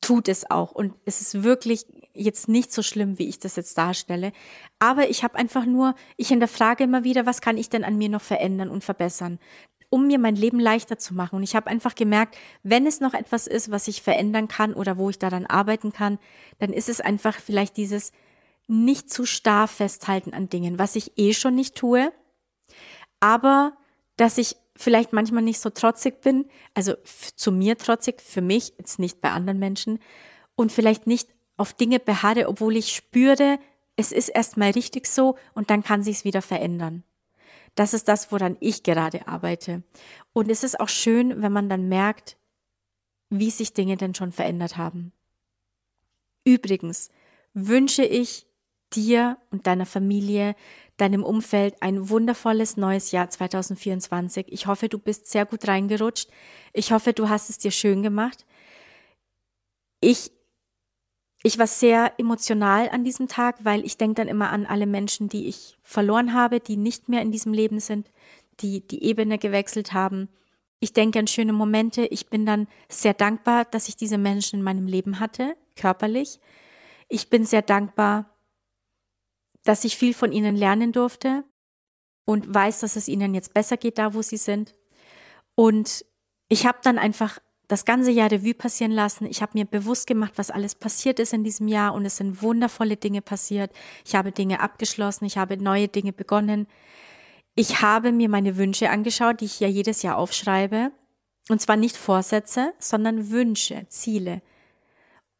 tut 0.00 0.28
es 0.28 0.50
auch. 0.50 0.72
Und 0.72 0.94
es 1.04 1.20
ist 1.20 1.42
wirklich 1.42 1.84
jetzt 2.14 2.48
nicht 2.48 2.72
so 2.72 2.82
schlimm, 2.82 3.18
wie 3.18 3.28
ich 3.28 3.38
das 3.38 3.56
jetzt 3.56 3.76
darstelle. 3.76 4.32
Aber 4.78 5.10
ich 5.10 5.24
habe 5.24 5.36
einfach 5.36 5.66
nur, 5.66 5.94
ich 6.16 6.28
hinterfrage 6.28 6.84
immer 6.84 7.04
wieder, 7.04 7.26
was 7.26 7.40
kann 7.40 7.58
ich 7.58 7.68
denn 7.68 7.84
an 7.84 7.98
mir 7.98 8.08
noch 8.08 8.22
verändern 8.22 8.70
und 8.70 8.84
verbessern, 8.84 9.38
um 9.96 10.08
mir 10.08 10.18
mein 10.18 10.36
Leben 10.36 10.60
leichter 10.60 10.98
zu 10.98 11.14
machen. 11.14 11.36
Und 11.36 11.42
ich 11.42 11.56
habe 11.56 11.70
einfach 11.70 11.94
gemerkt, 11.94 12.36
wenn 12.62 12.86
es 12.86 13.00
noch 13.00 13.14
etwas 13.14 13.46
ist, 13.46 13.70
was 13.70 13.88
ich 13.88 14.02
verändern 14.02 14.46
kann 14.46 14.74
oder 14.74 14.98
wo 14.98 15.08
ich 15.08 15.18
daran 15.18 15.46
arbeiten 15.46 15.90
kann, 15.90 16.18
dann 16.58 16.74
ist 16.74 16.90
es 16.90 17.00
einfach 17.00 17.36
vielleicht 17.36 17.78
dieses 17.78 18.12
nicht 18.66 19.08
zu 19.08 19.24
starr 19.24 19.66
festhalten 19.68 20.34
an 20.34 20.50
Dingen, 20.50 20.78
was 20.78 20.96
ich 20.96 21.12
eh 21.16 21.32
schon 21.32 21.54
nicht 21.54 21.76
tue, 21.76 22.12
aber 23.20 23.72
dass 24.18 24.36
ich 24.36 24.56
vielleicht 24.76 25.14
manchmal 25.14 25.42
nicht 25.42 25.60
so 25.60 25.70
trotzig 25.70 26.20
bin, 26.20 26.44
also 26.74 26.92
zu 27.34 27.50
mir 27.50 27.78
trotzig, 27.78 28.20
für 28.20 28.42
mich, 28.42 28.74
jetzt 28.76 28.98
nicht 28.98 29.22
bei 29.22 29.30
anderen 29.30 29.58
Menschen, 29.58 29.98
und 30.56 30.72
vielleicht 30.72 31.06
nicht 31.06 31.30
auf 31.56 31.72
Dinge 31.72 32.00
beharre, 32.00 32.48
obwohl 32.48 32.76
ich 32.76 32.94
spüre, 32.94 33.58
es 33.96 34.12
ist 34.12 34.28
erstmal 34.28 34.72
richtig 34.72 35.06
so 35.06 35.38
und 35.54 35.70
dann 35.70 35.82
kann 35.82 36.02
sich's 36.02 36.24
wieder 36.24 36.42
verändern. 36.42 37.02
Das 37.76 37.94
ist 37.94 38.08
das, 38.08 38.32
woran 38.32 38.56
ich 38.58 38.82
gerade 38.82 39.28
arbeite. 39.28 39.84
Und 40.32 40.50
es 40.50 40.64
ist 40.64 40.80
auch 40.80 40.88
schön, 40.88 41.42
wenn 41.42 41.52
man 41.52 41.68
dann 41.68 41.88
merkt, 41.88 42.36
wie 43.30 43.50
sich 43.50 43.74
Dinge 43.74 43.96
denn 43.96 44.14
schon 44.14 44.32
verändert 44.32 44.76
haben. 44.76 45.12
Übrigens 46.44 47.10
wünsche 47.52 48.04
ich 48.04 48.46
dir 48.92 49.36
und 49.50 49.66
deiner 49.66 49.86
Familie, 49.86 50.54
deinem 50.96 51.22
Umfeld 51.22 51.82
ein 51.82 52.08
wundervolles 52.08 52.76
neues 52.76 53.10
Jahr 53.10 53.28
2024. 53.28 54.46
Ich 54.50 54.66
hoffe, 54.66 54.88
du 54.88 54.98
bist 54.98 55.26
sehr 55.26 55.44
gut 55.44 55.68
reingerutscht. 55.68 56.30
Ich 56.72 56.92
hoffe, 56.92 57.12
du 57.12 57.28
hast 57.28 57.50
es 57.50 57.58
dir 57.58 57.72
schön 57.72 58.02
gemacht. 58.02 58.46
Ich 60.00 60.30
ich 61.42 61.58
war 61.58 61.66
sehr 61.66 62.12
emotional 62.18 62.88
an 62.88 63.04
diesem 63.04 63.28
Tag, 63.28 63.56
weil 63.64 63.84
ich 63.84 63.96
denke 63.96 64.16
dann 64.16 64.28
immer 64.28 64.50
an 64.50 64.66
alle 64.66 64.86
Menschen, 64.86 65.28
die 65.28 65.46
ich 65.46 65.76
verloren 65.82 66.34
habe, 66.34 66.60
die 66.60 66.76
nicht 66.76 67.08
mehr 67.08 67.22
in 67.22 67.30
diesem 67.30 67.52
Leben 67.52 67.78
sind, 67.78 68.10
die 68.60 68.86
die 68.86 69.04
Ebene 69.04 69.38
gewechselt 69.38 69.92
haben. 69.92 70.28
Ich 70.80 70.92
denke 70.92 71.18
an 71.18 71.26
schöne 71.26 71.52
Momente. 71.52 72.06
Ich 72.06 72.28
bin 72.28 72.46
dann 72.46 72.68
sehr 72.88 73.14
dankbar, 73.14 73.64
dass 73.64 73.88
ich 73.88 73.96
diese 73.96 74.18
Menschen 74.18 74.58
in 74.58 74.64
meinem 74.64 74.86
Leben 74.86 75.20
hatte, 75.20 75.56
körperlich. 75.76 76.40
Ich 77.08 77.30
bin 77.30 77.44
sehr 77.44 77.62
dankbar, 77.62 78.36
dass 79.62 79.84
ich 79.84 79.96
viel 79.96 80.14
von 80.14 80.32
ihnen 80.32 80.56
lernen 80.56 80.92
durfte 80.92 81.44
und 82.24 82.52
weiß, 82.52 82.80
dass 82.80 82.96
es 82.96 83.08
ihnen 83.08 83.34
jetzt 83.34 83.54
besser 83.54 83.76
geht, 83.76 83.98
da 83.98 84.14
wo 84.14 84.22
sie 84.22 84.36
sind. 84.36 84.74
Und 85.54 86.04
ich 86.48 86.66
habe 86.66 86.78
dann 86.82 86.98
einfach 86.98 87.38
das 87.68 87.84
ganze 87.84 88.10
Jahr 88.10 88.30
Revue 88.30 88.54
passieren 88.54 88.92
lassen. 88.92 89.26
Ich 89.26 89.42
habe 89.42 89.52
mir 89.54 89.64
bewusst 89.64 90.06
gemacht, 90.06 90.32
was 90.36 90.50
alles 90.50 90.74
passiert 90.74 91.18
ist 91.18 91.32
in 91.32 91.44
diesem 91.44 91.68
Jahr 91.68 91.94
und 91.94 92.04
es 92.04 92.16
sind 92.16 92.42
wundervolle 92.42 92.96
Dinge 92.96 93.22
passiert. 93.22 93.72
Ich 94.04 94.14
habe 94.14 94.32
Dinge 94.32 94.60
abgeschlossen, 94.60 95.24
ich 95.24 95.36
habe 95.36 95.56
neue 95.56 95.88
Dinge 95.88 96.12
begonnen. 96.12 96.66
Ich 97.54 97.82
habe 97.82 98.12
mir 98.12 98.28
meine 98.28 98.56
Wünsche 98.56 98.90
angeschaut, 98.90 99.40
die 99.40 99.46
ich 99.46 99.60
ja 99.60 99.68
jedes 99.68 100.02
Jahr 100.02 100.18
aufschreibe. 100.18 100.92
Und 101.48 101.60
zwar 101.60 101.76
nicht 101.76 101.96
Vorsätze, 101.96 102.72
sondern 102.78 103.30
Wünsche, 103.30 103.86
Ziele. 103.88 104.42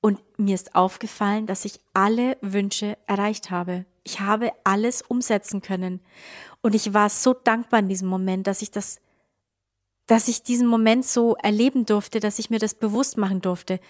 Und 0.01 0.21
mir 0.39 0.55
ist 0.55 0.75
aufgefallen, 0.75 1.47
dass 1.47 1.65
ich 1.65 1.81
alle 1.93 2.37
Wünsche 2.41 2.97
erreicht 3.07 3.51
habe. 3.51 3.85
Ich 4.05 4.21
habe 4.21 4.53
alles 4.63 5.03
umsetzen 5.03 5.63
können. 5.63 6.01
Und 6.63 6.75
ich 6.75 6.95
war 6.95 7.11
so 7.11 7.35
dankbar 7.35 7.81
in 7.81 7.89
diesem 7.89 8.09
Moment, 8.09 8.47
dass 8.47 8.63
ich 8.63 8.71
das 8.71 9.01
dass 10.07 10.29
ich 10.29 10.43
diesen 10.43 10.67
Moment 10.67 11.05
so 11.05 11.35
erleben 11.37 11.85
durfte, 11.85 12.21
dass 12.21 12.39
ich 12.39 12.51
mir 12.51 12.59
das 12.59 12.75
bewusst 12.75 13.17
machen 13.17 13.41
durfte. 13.41 13.81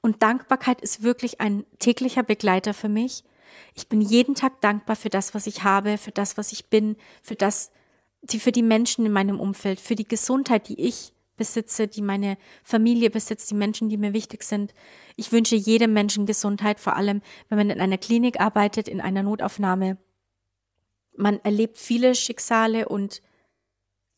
Und 0.00 0.22
Dankbarkeit 0.22 0.80
ist 0.80 1.02
wirklich 1.02 1.40
ein 1.40 1.64
täglicher 1.78 2.22
Begleiter 2.22 2.72
für 2.72 2.88
mich. 2.88 3.24
Ich 3.74 3.88
bin 3.88 4.00
jeden 4.00 4.34
Tag 4.34 4.60
dankbar 4.60 4.96
für 4.96 5.08
das, 5.08 5.34
was 5.34 5.46
ich 5.46 5.64
habe, 5.64 5.98
für 5.98 6.10
das, 6.10 6.36
was 6.36 6.52
ich 6.52 6.66
bin, 6.66 6.96
für 7.22 7.34
das, 7.34 7.70
die, 8.22 8.38
für 8.38 8.52
die 8.52 8.62
Menschen 8.62 9.04
in 9.04 9.12
meinem 9.12 9.40
Umfeld, 9.40 9.80
für 9.80 9.94
die 9.94 10.06
Gesundheit, 10.06 10.68
die 10.68 10.80
ich 10.80 11.12
besitze, 11.36 11.86
die 11.86 12.02
meine 12.02 12.36
Familie 12.62 13.10
besitzt, 13.10 13.50
die 13.50 13.54
Menschen, 13.54 13.88
die 13.88 13.96
mir 13.96 14.12
wichtig 14.12 14.42
sind. 14.42 14.74
Ich 15.16 15.32
wünsche 15.32 15.56
jedem 15.56 15.92
Menschen 15.92 16.26
Gesundheit, 16.26 16.80
vor 16.80 16.96
allem 16.96 17.22
wenn 17.48 17.58
man 17.58 17.70
in 17.70 17.80
einer 17.80 17.98
Klinik 17.98 18.40
arbeitet, 18.40 18.88
in 18.88 19.00
einer 19.00 19.22
Notaufnahme. 19.22 19.98
Man 21.16 21.40
erlebt 21.44 21.78
viele 21.78 22.14
Schicksale 22.14 22.88
und 22.88 23.22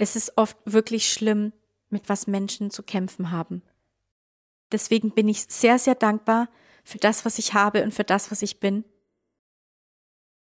es 0.01 0.17
ist 0.17 0.33
oft 0.37 0.57
wirklich 0.65 1.13
schlimm, 1.13 1.53
mit 1.91 2.09
was 2.09 2.27
Menschen 2.27 2.71
zu 2.71 2.83
kämpfen 2.83 3.31
haben. 3.31 3.63
Deswegen 4.73 5.11
bin 5.11 5.29
ich 5.29 5.43
sehr, 5.43 5.79
sehr 5.79 5.95
dankbar 5.95 6.49
für 6.85 6.99
das, 6.99 7.25
was 7.25 7.39
ich 7.39 7.53
habe 7.53 7.83
und 7.83 7.93
für 7.93 8.05
das, 8.05 8.31
was 8.31 8.41
ich 8.41 8.61
bin. 8.61 8.85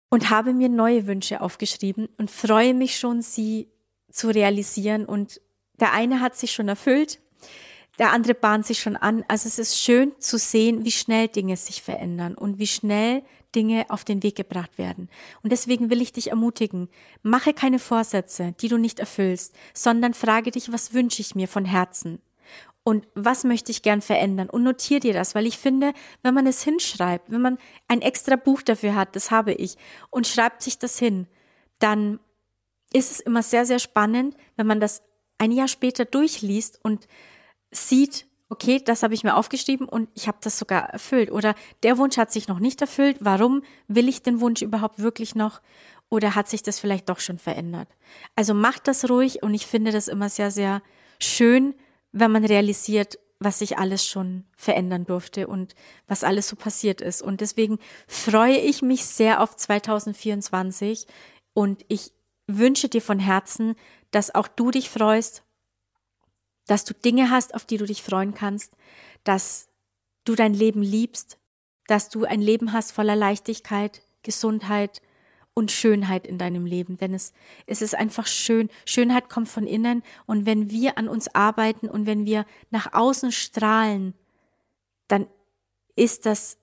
Und 0.10 0.30
habe 0.30 0.54
mir 0.54 0.68
neue 0.68 1.08
Wünsche 1.08 1.42
aufgeschrieben 1.42 2.10
und 2.18 2.32
freue 2.32 2.74
mich 2.74 3.00
schon, 3.00 3.22
sie 3.22 3.70
zu 4.12 4.28
realisieren. 4.28 5.06
Und 5.06 5.42
der 5.80 5.94
eine 5.94 6.20
hat 6.20 6.36
sich 6.36 6.52
schon 6.52 6.68
erfüllt, 6.68 7.20
der 7.98 8.12
andere 8.12 8.34
bahnt 8.34 8.66
sich 8.66 8.82
schon 8.82 8.98
an. 8.98 9.24
Also 9.30 9.48
es 9.48 9.58
ist 9.58 9.80
schön 9.80 10.14
zu 10.20 10.38
sehen, 10.38 10.84
wie 10.84 10.92
schnell 10.92 11.30
Dinge 11.30 11.56
sich 11.56 11.82
verändern 11.82 12.36
und 12.36 12.60
wie 12.60 12.68
schnell 12.68 13.24
Dinge 13.56 13.86
auf 13.90 14.04
den 14.04 14.22
Weg 14.24 14.36
gebracht 14.36 14.78
werden. 14.78 15.10
Und 15.42 15.52
deswegen 15.52 15.90
will 15.90 16.02
ich 16.02 16.12
dich 16.12 16.30
ermutigen, 16.30 16.90
mache 17.24 17.54
keine 17.54 17.80
Vorsätze, 17.80 18.54
die 18.60 18.68
du 18.68 18.78
nicht 18.78 19.00
erfüllst, 19.00 19.56
sondern 19.74 20.14
frage 20.14 20.52
dich, 20.52 20.72
was 20.72 20.94
wünsche 20.94 21.22
ich 21.22 21.36
mir 21.36 21.48
von 21.48 21.66
Herzen? 21.66 22.20
Und 22.84 23.08
was 23.16 23.44
möchte 23.44 23.72
ich 23.72 23.82
gern 23.82 24.02
verändern? 24.02 24.48
Und 24.50 24.62
notiere 24.62 25.00
dir 25.00 25.14
das, 25.14 25.34
weil 25.34 25.48
ich 25.48 25.58
finde, 25.58 25.94
wenn 26.22 26.36
man 26.36 26.46
es 26.46 26.64
hinschreibt, 26.64 27.32
wenn 27.32 27.42
man 27.42 27.58
ein 27.88 28.02
extra 28.02 28.36
Buch 28.36 28.62
dafür 28.62 28.94
hat, 28.94 29.16
das 29.16 29.32
habe 29.32 29.54
ich, 29.54 29.76
und 30.12 30.28
schreibt 30.28 30.62
sich 30.62 30.78
das 30.78 31.00
hin, 31.00 31.26
dann 31.80 32.20
ist 32.94 33.12
es 33.12 33.20
immer 33.20 33.42
sehr, 33.42 33.66
sehr 33.66 33.80
spannend, 33.80 34.38
wenn 34.56 34.68
man 34.68 34.80
das 34.80 35.02
ein 35.40 35.52
Jahr 35.52 35.68
später 35.68 36.06
durchliest 36.06 36.80
und 36.84 37.08
sieht, 37.72 38.28
okay, 38.50 38.82
das 38.84 39.04
habe 39.04 39.14
ich 39.14 39.24
mir 39.24 39.36
aufgeschrieben 39.36 39.88
und 39.88 40.10
ich 40.14 40.28
habe 40.28 40.38
das 40.42 40.58
sogar 40.58 40.90
erfüllt. 40.90 41.32
Oder 41.32 41.56
der 41.84 41.98
Wunsch 41.98 42.18
hat 42.18 42.32
sich 42.32 42.48
noch 42.48 42.60
nicht 42.60 42.82
erfüllt. 42.82 43.18
Warum 43.20 43.64
will 43.88 44.08
ich 44.08 44.22
den 44.22 44.40
Wunsch 44.40 44.62
überhaupt 44.62 45.00
wirklich 45.00 45.36
noch? 45.36 45.62
Oder 46.10 46.36
hat 46.36 46.48
sich 46.48 46.62
das 46.62 46.80
vielleicht 46.80 47.10
doch 47.10 47.20
schon 47.20 47.40
verändert? 47.40 47.90
Also 48.36 48.54
macht 48.54 48.88
das 48.88 49.10
ruhig 49.10 49.42
und 49.42 49.54
ich 49.54 49.66
finde 49.66 49.92
das 49.92 50.08
immer 50.08 50.30
sehr, 50.30 50.52
sehr 50.52 50.82
schön, 51.20 51.74
wenn 52.12 52.32
man 52.32 52.46
realisiert, 52.46 53.18
was 53.40 53.60
sich 53.60 53.78
alles 53.78 54.06
schon 54.06 54.46
verändern 54.56 55.06
durfte 55.06 55.48
und 55.48 55.76
was 56.08 56.24
alles 56.24 56.48
so 56.48 56.56
passiert 56.56 57.02
ist. 57.02 57.22
Und 57.22 57.42
deswegen 57.42 57.80
freue 58.08 58.58
ich 58.58 58.82
mich 58.82 59.06
sehr 59.06 59.42
auf 59.42 59.56
2024 59.56 61.08
und 61.54 61.84
ich 61.88 62.14
wünsche 62.48 62.90
dir 62.90 63.02
von 63.02 63.20
Herzen, 63.20 63.76
dass 64.12 64.34
auch 64.34 64.48
du 64.48 64.72
dich 64.72 64.90
freust 64.90 65.45
dass 66.68 66.86
du 66.86 66.94
Dinge 66.94 67.30
hast, 67.30 67.54
auf 67.54 67.66
die 67.66 67.78
du 67.78 67.86
dich 67.86 68.04
freuen 68.04 68.34
kannst, 68.34 68.74
dass 69.24 69.70
du 70.24 70.36
dein 70.36 70.54
Leben 70.54 70.82
liebst, 70.82 71.38
dass 71.88 72.10
du 72.10 72.26
ein 72.26 72.42
Leben 72.42 72.74
hast 72.74 72.92
voller 72.92 73.16
Leichtigkeit, 73.16 74.02
Gesundheit 74.24 75.02
und 75.54 75.72
Schönheit 75.72 76.28
in 76.28 76.38
deinem 76.38 76.66
Leben. 76.66 76.98
Denn 76.98 77.14
es, 77.14 77.32
es 77.66 77.82
ist 77.82 77.96
einfach 77.96 78.28
schön. 78.28 78.70
Schönheit 78.86 79.30
kommt 79.30 79.48
von 79.48 79.68
innen. 79.68 80.04
Und 80.26 80.46
wenn 80.46 80.70
wir 80.70 80.98
an 80.98 81.08
uns 81.08 81.34
arbeiten 81.34 81.88
und 81.90 82.06
wenn 82.06 82.26
wir 82.26 82.46
nach 82.72 82.94
außen 82.94 83.32
strahlen, 83.32 84.14
dann 85.08 85.28
ist 85.96 86.26
das 86.26 86.58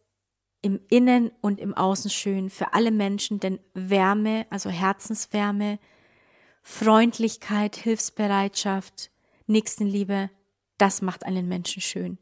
im 0.60 0.80
Innen 0.88 1.32
und 1.40 1.60
im 1.60 1.74
Außen 1.74 2.10
schön 2.10 2.50
für 2.50 2.74
alle 2.74 2.90
Menschen, 2.90 3.40
denn 3.40 3.58
Wärme, 3.74 4.46
also 4.50 4.70
Herzenswärme, 4.70 5.78
Freundlichkeit, 6.62 7.76
Hilfsbereitschaft, 7.76 9.10
Nächstenliebe, 9.46 10.30
das 10.78 11.02
macht 11.02 11.24
einen 11.24 11.48
Menschen 11.48 11.82
schön. 11.82 12.18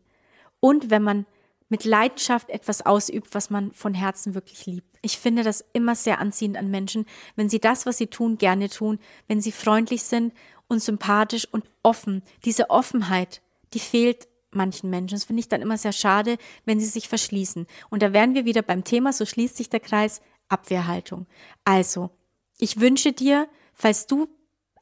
Und 0.61 0.91
wenn 0.91 1.03
man 1.03 1.27
mit 1.71 1.85
Leidenschaft 1.85 2.51
etwas 2.51 2.85
ausübt, 2.85 3.29
was 3.33 3.49
man 3.49 3.73
von 3.73 3.95
Herzen 3.95 4.35
wirklich 4.35 4.67
liebt. 4.67 4.99
Ich 5.03 5.19
finde 5.19 5.45
das 5.45 5.65
immer 5.73 5.95
sehr 5.95 6.19
anziehend 6.19 6.59
an 6.59 6.71
Menschen, 6.71 7.07
wenn 7.37 7.49
sie 7.49 7.61
das, 7.61 7.87
was 7.87 7.97
sie 7.97 8.09
tun, 8.09 8.37
gerne 8.37 8.69
tun, 8.69 8.99
wenn 9.29 9.41
sie 9.41 9.53
freundlich 9.53 10.03
sind 10.03 10.35
und 10.67 10.83
sympathisch 10.83 11.47
und 11.51 11.65
offen. 11.83 12.23
Diese 12.45 12.71
Offenheit, 12.71 13.41
die 13.73 13.79
fehlt 13.79 14.29
manchen 14.51 14.91
Menschen. 14.91 15.15
Das 15.15 15.25
finde 15.25 15.41
ich 15.41 15.49
dann 15.49 15.63
immer 15.63 15.79
sehr 15.79 15.93
schade, 15.93 16.37
wenn 16.65 16.81
sie 16.81 16.87
sich 16.87 17.09
verschließen. 17.09 17.67
Und 17.89 18.03
da 18.03 18.13
wären 18.13 18.35
wir 18.35 18.45
wieder 18.45 18.63
beim 18.63 18.83
Thema, 18.83 19.13
so 19.13 19.25
schließt 19.25 19.57
sich 19.57 19.71
der 19.71 19.81
Kreis, 19.81 20.21
Abwehrhaltung. 20.49 21.27
Also, 21.65 22.11
ich 22.59 22.81
wünsche 22.81 23.13
dir, 23.13 23.49
falls 23.75 24.07
du 24.07 24.29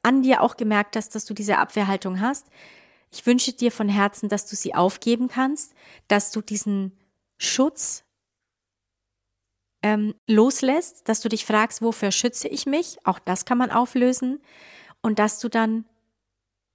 an 0.03 0.23
dir 0.23 0.43
auch 0.43 0.57
gemerkt 0.57 0.97
hast, 0.97 1.15
dass 1.15 1.25
du 1.25 1.35
diese 1.35 1.59
Abwehrhaltung 1.59 2.21
hast. 2.21 2.47
Ich 3.11 3.27
wünsche 3.27 3.53
dir 3.53 3.73
von 3.73 3.89
Herzen, 3.89 4.29
dass 4.29 4.47
du 4.47 4.57
sie 4.57 4.75
aufgeben 4.75 5.29
kannst, 5.29 5.75
dass 6.09 6.31
du 6.31 6.41
diesen 6.41 6.97
Schutz 7.39 8.05
ähm, 9.83 10.15
loslässt, 10.27 11.09
dass 11.09 11.21
du 11.21 11.29
dich 11.29 11.47
fragst, 11.47 11.83
wofür 11.83 12.11
schütze 12.11 12.49
ich 12.49 12.67
mich? 12.67 12.99
Auch 13.05 13.19
das 13.19 13.45
kann 13.45 13.59
man 13.59 13.71
auflösen. 13.71 14.41
Und 15.03 15.19
dass 15.19 15.39
du 15.39 15.49
dann 15.49 15.85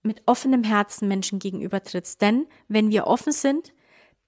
mit 0.01 0.21
offenem 0.25 0.63
Herzen 0.63 1.07
Menschen 1.07 1.39
gegenüber 1.39 1.83
trittst. 1.83 2.21
Denn 2.21 2.47
wenn 2.67 2.89
wir 2.89 3.07
offen 3.07 3.33
sind, 3.33 3.73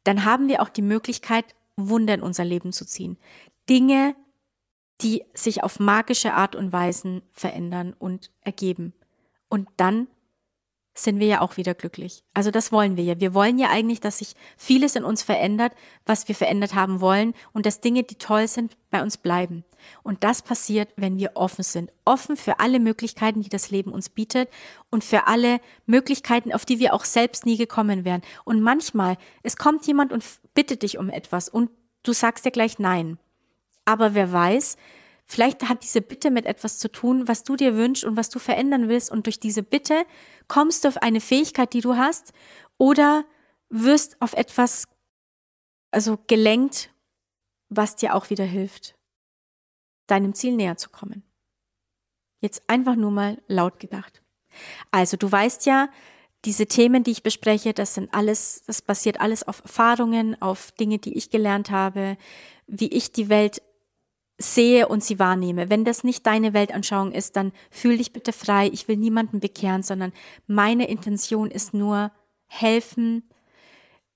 dann 0.04 0.26
haben 0.26 0.48
wir 0.48 0.62
auch 0.62 0.70
die 0.70 0.82
Möglichkeit, 0.82 1.56
Wunder 1.76 2.14
in 2.14 2.22
unser 2.22 2.46
Leben 2.46 2.72
zu 2.72 2.86
ziehen. 2.86 3.18
Dinge, 3.70 4.16
die 5.02 5.24
sich 5.34 5.64
auf 5.64 5.80
magische 5.80 6.34
Art 6.34 6.56
und 6.56 6.72
Weisen 6.72 7.22
verändern 7.32 7.94
und 7.98 8.32
ergeben. 8.42 8.94
Und 9.50 9.68
dann 9.78 10.08
sind 10.98 11.20
wir 11.20 11.28
ja 11.28 11.42
auch 11.42 11.58
wieder 11.58 11.74
glücklich. 11.74 12.24
Also 12.34 12.52
das 12.52 12.72
wollen 12.72 12.96
wir 12.96 13.04
ja. 13.04 13.20
Wir 13.20 13.34
wollen 13.34 13.60
ja 13.60 13.70
eigentlich, 13.70 14.00
dass 14.00 14.20
sich 14.20 14.34
vieles 14.56 14.96
in 14.96 15.04
uns 15.04 15.24
verändert, 15.24 15.74
was 16.06 16.28
wir 16.30 16.36
verändert 16.36 16.74
haben 16.74 17.02
wollen 17.02 17.34
und 17.52 17.66
dass 17.66 17.82
Dinge, 17.82 18.04
die 18.04 18.16
toll 18.16 18.48
sind, 18.48 18.78
bei 18.90 19.02
uns 19.02 19.18
bleiben. 19.18 19.66
Und 20.04 20.24
das 20.24 20.42
passiert, 20.42 20.94
wenn 20.96 21.18
wir 21.18 21.32
offen 21.36 21.64
sind. 21.64 21.92
Offen 22.06 22.38
für 22.38 22.60
alle 22.60 22.80
Möglichkeiten, 22.80 23.42
die 23.42 23.50
das 23.50 23.72
Leben 23.72 23.92
uns 23.92 24.10
bietet 24.10 24.50
und 24.90 25.04
für 25.04 25.28
alle 25.28 25.60
Möglichkeiten, 25.86 26.54
auf 26.54 26.66
die 26.66 26.80
wir 26.80 26.94
auch 26.94 27.04
selbst 27.04 27.46
nie 27.46 27.58
gekommen 27.58 28.06
wären. 28.06 28.22
Und 28.46 28.62
manchmal, 28.62 29.18
es 29.44 29.58
kommt 29.58 29.86
jemand 29.86 30.14
und 30.14 30.24
bittet 30.54 30.82
dich 30.82 30.98
um 30.98 31.10
etwas 31.10 31.50
und 31.50 31.70
du 32.04 32.14
sagst 32.14 32.46
dir 32.46 32.52
gleich 32.52 32.80
nein. 32.80 33.20
Aber 33.86 34.14
wer 34.16 34.32
weiß, 34.32 34.78
vielleicht 35.26 35.70
hat 35.70 35.84
diese 35.84 36.02
Bitte 36.02 36.32
mit 36.32 36.46
etwas 36.46 36.80
zu 36.80 36.92
tun, 36.92 37.28
was 37.28 37.44
du 37.44 37.56
dir 37.56 37.76
wünschst 37.76 38.04
und 38.04 38.18
was 38.18 38.30
du 38.30 38.40
verändern 38.40 38.90
willst. 38.90 39.12
Und 39.12 39.28
durch 39.28 39.40
diese 39.40 39.64
Bitte 39.64 40.06
kommst 40.48 40.84
du 40.84 40.90
auf 40.90 40.98
eine 40.98 41.22
Fähigkeit, 41.22 41.74
die 41.74 41.82
du 41.82 41.96
hast, 41.96 42.34
oder 42.78 43.26
wirst 43.70 44.22
auf 44.22 44.34
etwas, 44.34 44.88
also 45.92 46.18
gelenkt, 46.28 46.92
was 47.70 47.96
dir 47.96 48.16
auch 48.16 48.30
wieder 48.30 48.44
hilft, 48.44 48.96
deinem 50.08 50.34
Ziel 50.34 50.56
näher 50.56 50.78
zu 50.78 50.90
kommen. 50.90 51.24
Jetzt 52.42 52.64
einfach 52.68 52.96
nur 52.96 53.12
mal 53.12 53.42
laut 53.48 53.80
gedacht. 53.80 54.22
Also 54.92 55.18
du 55.18 55.32
weißt 55.32 55.66
ja, 55.66 55.90
diese 56.46 56.68
Themen, 56.68 57.04
die 57.04 57.12
ich 57.12 57.24
bespreche, 57.24 57.74
das 57.74 57.96
sind 57.96 58.14
alles, 58.14 58.62
das 58.68 58.82
basiert 58.82 59.20
alles 59.20 59.48
auf 59.48 59.62
Erfahrungen, 59.62 60.40
auf 60.42 60.72
Dinge, 60.74 61.00
die 61.00 61.18
ich 61.18 61.32
gelernt 61.32 61.72
habe, 61.72 62.18
wie 62.68 62.88
ich 62.90 63.12
die 63.12 63.30
Welt 63.30 63.62
sehe 64.38 64.88
und 64.88 65.04
sie 65.04 65.20
wahrnehme. 65.20 65.70
Wenn 65.70 65.86
das 65.86 66.04
nicht 66.04 66.26
deine 66.26 66.54
Weltanschauung 66.54 67.12
ist, 67.12 67.36
dann 67.36 67.52
fühl 67.72 67.98
dich 67.98 68.12
bitte 68.12 68.34
frei. 68.34 68.70
Ich 68.72 68.88
will 68.88 68.98
niemanden 68.98 69.40
bekehren, 69.40 69.84
sondern 69.84 70.12
meine 70.48 70.88
Intention 70.88 71.52
ist 71.52 71.74
nur 71.74 72.12
helfen, 72.48 73.24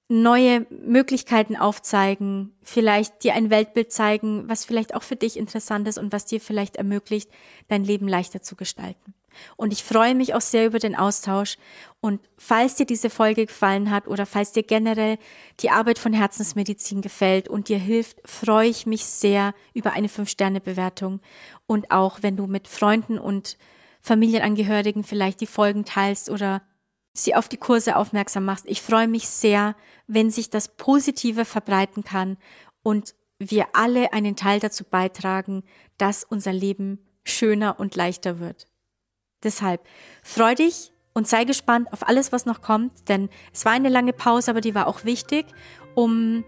neue 0.10 0.66
Möglichkeiten 0.72 1.56
aufzeigen, 1.56 2.54
vielleicht 2.64 3.24
dir 3.24 3.36
ein 3.36 3.50
Weltbild 3.50 3.92
zeigen, 3.92 4.50
was 4.50 4.66
vielleicht 4.66 4.96
auch 4.96 5.04
für 5.04 5.16
dich 5.16 5.38
interessant 5.38 5.88
ist 5.88 6.00
und 6.00 6.12
was 6.12 6.26
dir 6.26 6.42
vielleicht 6.42 6.78
ermöglicht, 6.78 7.30
dein 7.68 7.84
Leben 7.84 8.08
leichter 8.08 8.42
zu 8.42 8.56
gestalten. 8.56 9.14
Und 9.56 9.74
ich 9.74 9.84
freue 9.84 10.16
mich 10.16 10.34
auch 10.34 10.42
sehr 10.42 10.66
über 10.66 10.80
den 10.80 10.96
Austausch. 10.96 11.58
Und 12.02 12.22
falls 12.38 12.76
dir 12.76 12.86
diese 12.86 13.10
Folge 13.10 13.46
gefallen 13.46 13.92
hat 13.92 14.08
oder 14.08 14.26
falls 14.26 14.52
dir 14.52 14.64
generell 14.64 15.18
die 15.60 15.70
Arbeit 15.70 16.00
von 16.00 16.14
Herzensmedizin 16.14 17.02
gefällt 17.02 17.50
und 17.50 17.68
dir 17.68 17.78
hilft, 17.78 18.18
freue 18.28 18.70
ich 18.70 18.86
mich 18.86 19.06
sehr 19.06 19.54
über 19.74 19.94
eine 19.94 20.08
5-Sterne-Bewertung. 20.08 21.20
Und 21.68 21.92
auch 21.92 22.20
wenn 22.22 22.38
du 22.38 22.48
mit 22.48 22.68
Freunden 22.68 23.20
und 23.20 23.58
Familienangehörigen 24.02 25.04
vielleicht 25.04 25.42
die 25.42 25.48
Folgen 25.48 25.86
teilst 25.86 26.30
oder 26.30 26.62
sie 27.14 27.36
auf 27.36 27.50
die 27.50 27.58
Kurse 27.58 27.96
aufmerksam 27.96 28.46
machst. 28.46 28.66
Ich 28.68 28.82
freue 28.82 29.08
mich 29.08 29.28
sehr, 29.28 29.76
wenn 30.08 30.32
sich 30.32 30.50
das 30.50 30.70
Positive 30.70 31.46
verbreiten 31.46 32.04
kann 32.04 32.38
und 32.82 33.14
wir 33.40 33.68
alle 33.74 34.14
einen 34.14 34.36
Teil 34.36 34.60
dazu 34.60 34.84
beitragen, 34.84 35.64
dass 35.98 36.24
unser 36.24 36.54
Leben 36.54 37.00
schöner 37.24 37.80
und 37.80 37.96
leichter 37.96 38.40
wird. 38.40 38.68
Deshalb 39.44 39.82
freu 40.24 40.56
dich 40.56 40.92
und 41.14 41.28
sei 41.28 41.44
gespannt 41.44 41.92
auf 41.92 42.08
alles, 42.08 42.32
was 42.32 42.46
noch 42.46 42.62
kommt, 42.62 43.10
denn 43.10 43.30
es 43.54 43.66
war 43.66 43.72
eine 43.72 43.90
lange 43.90 44.14
Pause, 44.14 44.52
aber 44.52 44.62
die 44.62 44.76
war 44.76 44.88
auch 44.88 45.06
wichtig, 45.06 45.46
um 45.96 46.44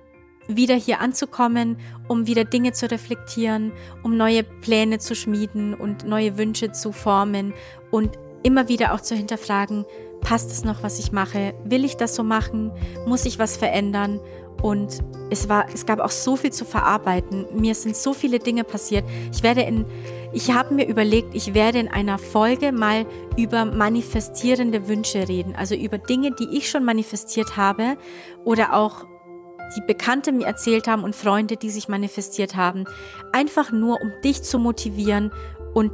wieder 0.48 0.76
hier 0.76 1.00
anzukommen, 1.00 1.78
um 2.08 2.28
wieder 2.28 2.44
Dinge 2.44 2.74
zu 2.74 2.90
reflektieren, 2.90 3.72
um 4.04 4.18
neue 4.18 4.44
Pläne 4.44 5.00
zu 5.00 5.16
schmieden 5.16 5.74
und 5.74 6.06
neue 6.06 6.38
Wünsche 6.38 6.72
zu 6.72 6.92
formen 6.92 7.54
und 7.92 8.18
immer 8.44 8.68
wieder 8.68 8.94
auch 8.94 9.02
zu 9.02 9.16
hinterfragen, 9.16 9.86
passt 10.22 10.52
es 10.52 10.64
noch, 10.64 10.84
was 10.84 11.00
ich 11.00 11.12
mache? 11.12 11.54
Will 11.64 11.86
ich 11.86 11.98
das 11.98 12.16
so 12.16 12.24
machen? 12.24 12.72
Muss 13.06 13.26
ich 13.26 13.40
was 13.40 13.58
verändern? 13.58 14.20
Und 14.62 15.00
es 15.32 15.50
war, 15.50 15.66
es 15.74 15.86
gab 15.86 16.00
auch 16.00 16.12
so 16.12 16.36
viel 16.36 16.52
zu 16.52 16.66
verarbeiten. 16.66 17.48
Mir 17.56 17.74
sind 17.74 17.96
so 17.96 18.14
viele 18.14 18.40
Dinge 18.40 18.64
passiert. 18.64 19.04
Ich 19.34 19.42
werde 19.42 19.62
in, 19.62 19.86
ich 20.34 20.52
habe 20.52 20.74
mir 20.74 20.88
überlegt, 20.88 21.36
ich 21.36 21.54
werde 21.54 21.80
in 21.80 21.88
einer 21.90 22.18
Folge 22.18 22.72
mal 22.72 23.06
über 23.38 23.66
manifestierende 23.66 24.88
Wünsche 24.88 25.28
reden. 25.28 25.56
Also 25.56 25.76
über 25.76 25.98
Dinge, 25.98 26.32
die 26.32 26.58
ich 26.58 26.70
schon 26.70 26.86
manifestiert 26.86 27.58
habe 27.58 27.98
oder 28.46 28.74
auch 28.74 29.06
die 29.76 29.82
Bekannte 29.82 30.32
mir 30.32 30.46
erzählt 30.46 30.88
haben 30.88 31.04
und 31.04 31.16
Freunde, 31.16 31.58
die 31.58 31.70
sich 31.70 31.88
manifestiert 31.88 32.56
haben. 32.56 32.86
Einfach 33.32 33.72
nur, 33.72 34.02
um 34.02 34.12
dich 34.24 34.44
zu 34.44 34.60
motivieren 34.60 35.32
und 35.74 35.92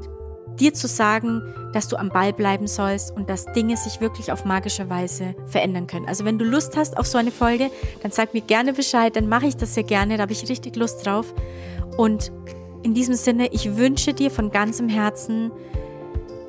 dir 0.59 0.73
zu 0.73 0.87
sagen, 0.87 1.43
dass 1.73 1.87
du 1.87 1.97
am 1.97 2.09
Ball 2.09 2.33
bleiben 2.33 2.67
sollst 2.67 3.15
und 3.15 3.29
dass 3.29 3.45
Dinge 3.45 3.77
sich 3.77 4.01
wirklich 4.01 4.31
auf 4.31 4.45
magische 4.45 4.89
Weise 4.89 5.35
verändern 5.45 5.85
können. 5.87 6.07
Also 6.07 6.25
wenn 6.25 6.39
du 6.39 6.45
Lust 6.45 6.75
hast 6.75 6.97
auf 6.97 7.05
so 7.05 7.17
eine 7.17 7.31
Folge, 7.31 7.69
dann 8.01 8.11
sag 8.11 8.33
mir 8.33 8.41
gerne 8.41 8.73
Bescheid, 8.73 9.15
dann 9.15 9.29
mache 9.29 9.45
ich 9.45 9.55
das 9.55 9.75
sehr 9.75 9.83
gerne, 9.83 10.17
da 10.17 10.23
habe 10.23 10.33
ich 10.33 10.49
richtig 10.49 10.75
Lust 10.75 11.05
drauf. 11.05 11.33
Und 11.97 12.31
in 12.87 12.93
diesem 12.93 13.15
Sinne, 13.15 13.49
ich 13.51 13.75
wünsche 13.75 14.13
dir 14.13 14.31
von 14.31 14.49
ganzem 14.49 14.87
Herzen, 14.87 15.51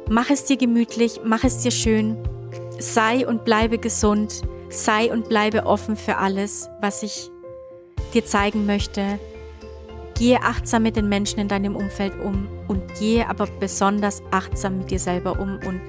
mach 0.09 0.31
es 0.31 0.45
dir 0.45 0.57
gemütlich, 0.57 1.21
mach 1.25 1.43
es 1.43 1.59
dir 1.63 1.73
schön, 1.73 2.17
sei 2.79 3.27
und 3.27 3.45
bleibe 3.45 3.79
gesund, 3.79 4.43
sei 4.71 5.13
und 5.13 5.29
bleibe 5.29 5.67
offen 5.67 5.97
für 5.97 6.17
alles, 6.17 6.69
was 6.81 7.03
ich 7.03 7.29
dir 8.15 8.25
zeigen 8.25 8.67
möchte. 8.67 9.19
Gehe 10.17 10.41
achtsam 10.41 10.85
mit 10.85 10.95
den 10.95 11.09
Menschen 11.09 11.41
in 11.41 11.49
deinem 11.49 11.75
Umfeld 11.75 12.13
um 12.21 12.47
und 12.69 12.83
gehe 13.01 13.29
aber 13.29 13.49
besonders 13.59 14.23
achtsam 14.31 14.79
mit 14.79 14.93
dir 14.93 15.01
selber 15.01 15.41
um 15.41 15.59
und 15.67 15.81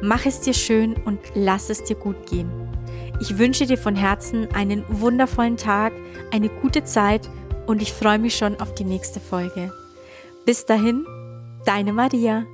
mach 0.00 0.26
es 0.26 0.42
dir 0.42 0.54
schön 0.54 0.94
und 1.04 1.18
lass 1.34 1.70
es 1.70 1.82
dir 1.82 1.96
gut 1.96 2.30
gehen. 2.30 2.48
Ich 3.20 3.36
wünsche 3.36 3.66
dir 3.66 3.78
von 3.78 3.96
Herzen 3.96 4.46
einen 4.54 4.84
wundervollen 4.88 5.56
Tag, 5.56 5.92
eine 6.30 6.50
gute 6.50 6.84
Zeit 6.84 7.28
und 7.66 7.82
ich 7.82 7.92
freue 7.92 8.18
mich 8.18 8.36
schon 8.36 8.60
auf 8.60 8.74
die 8.74 8.84
nächste 8.84 9.20
Folge. 9.20 9.72
Bis 10.44 10.66
dahin, 10.66 11.06
deine 11.64 11.92
Maria. 11.92 12.44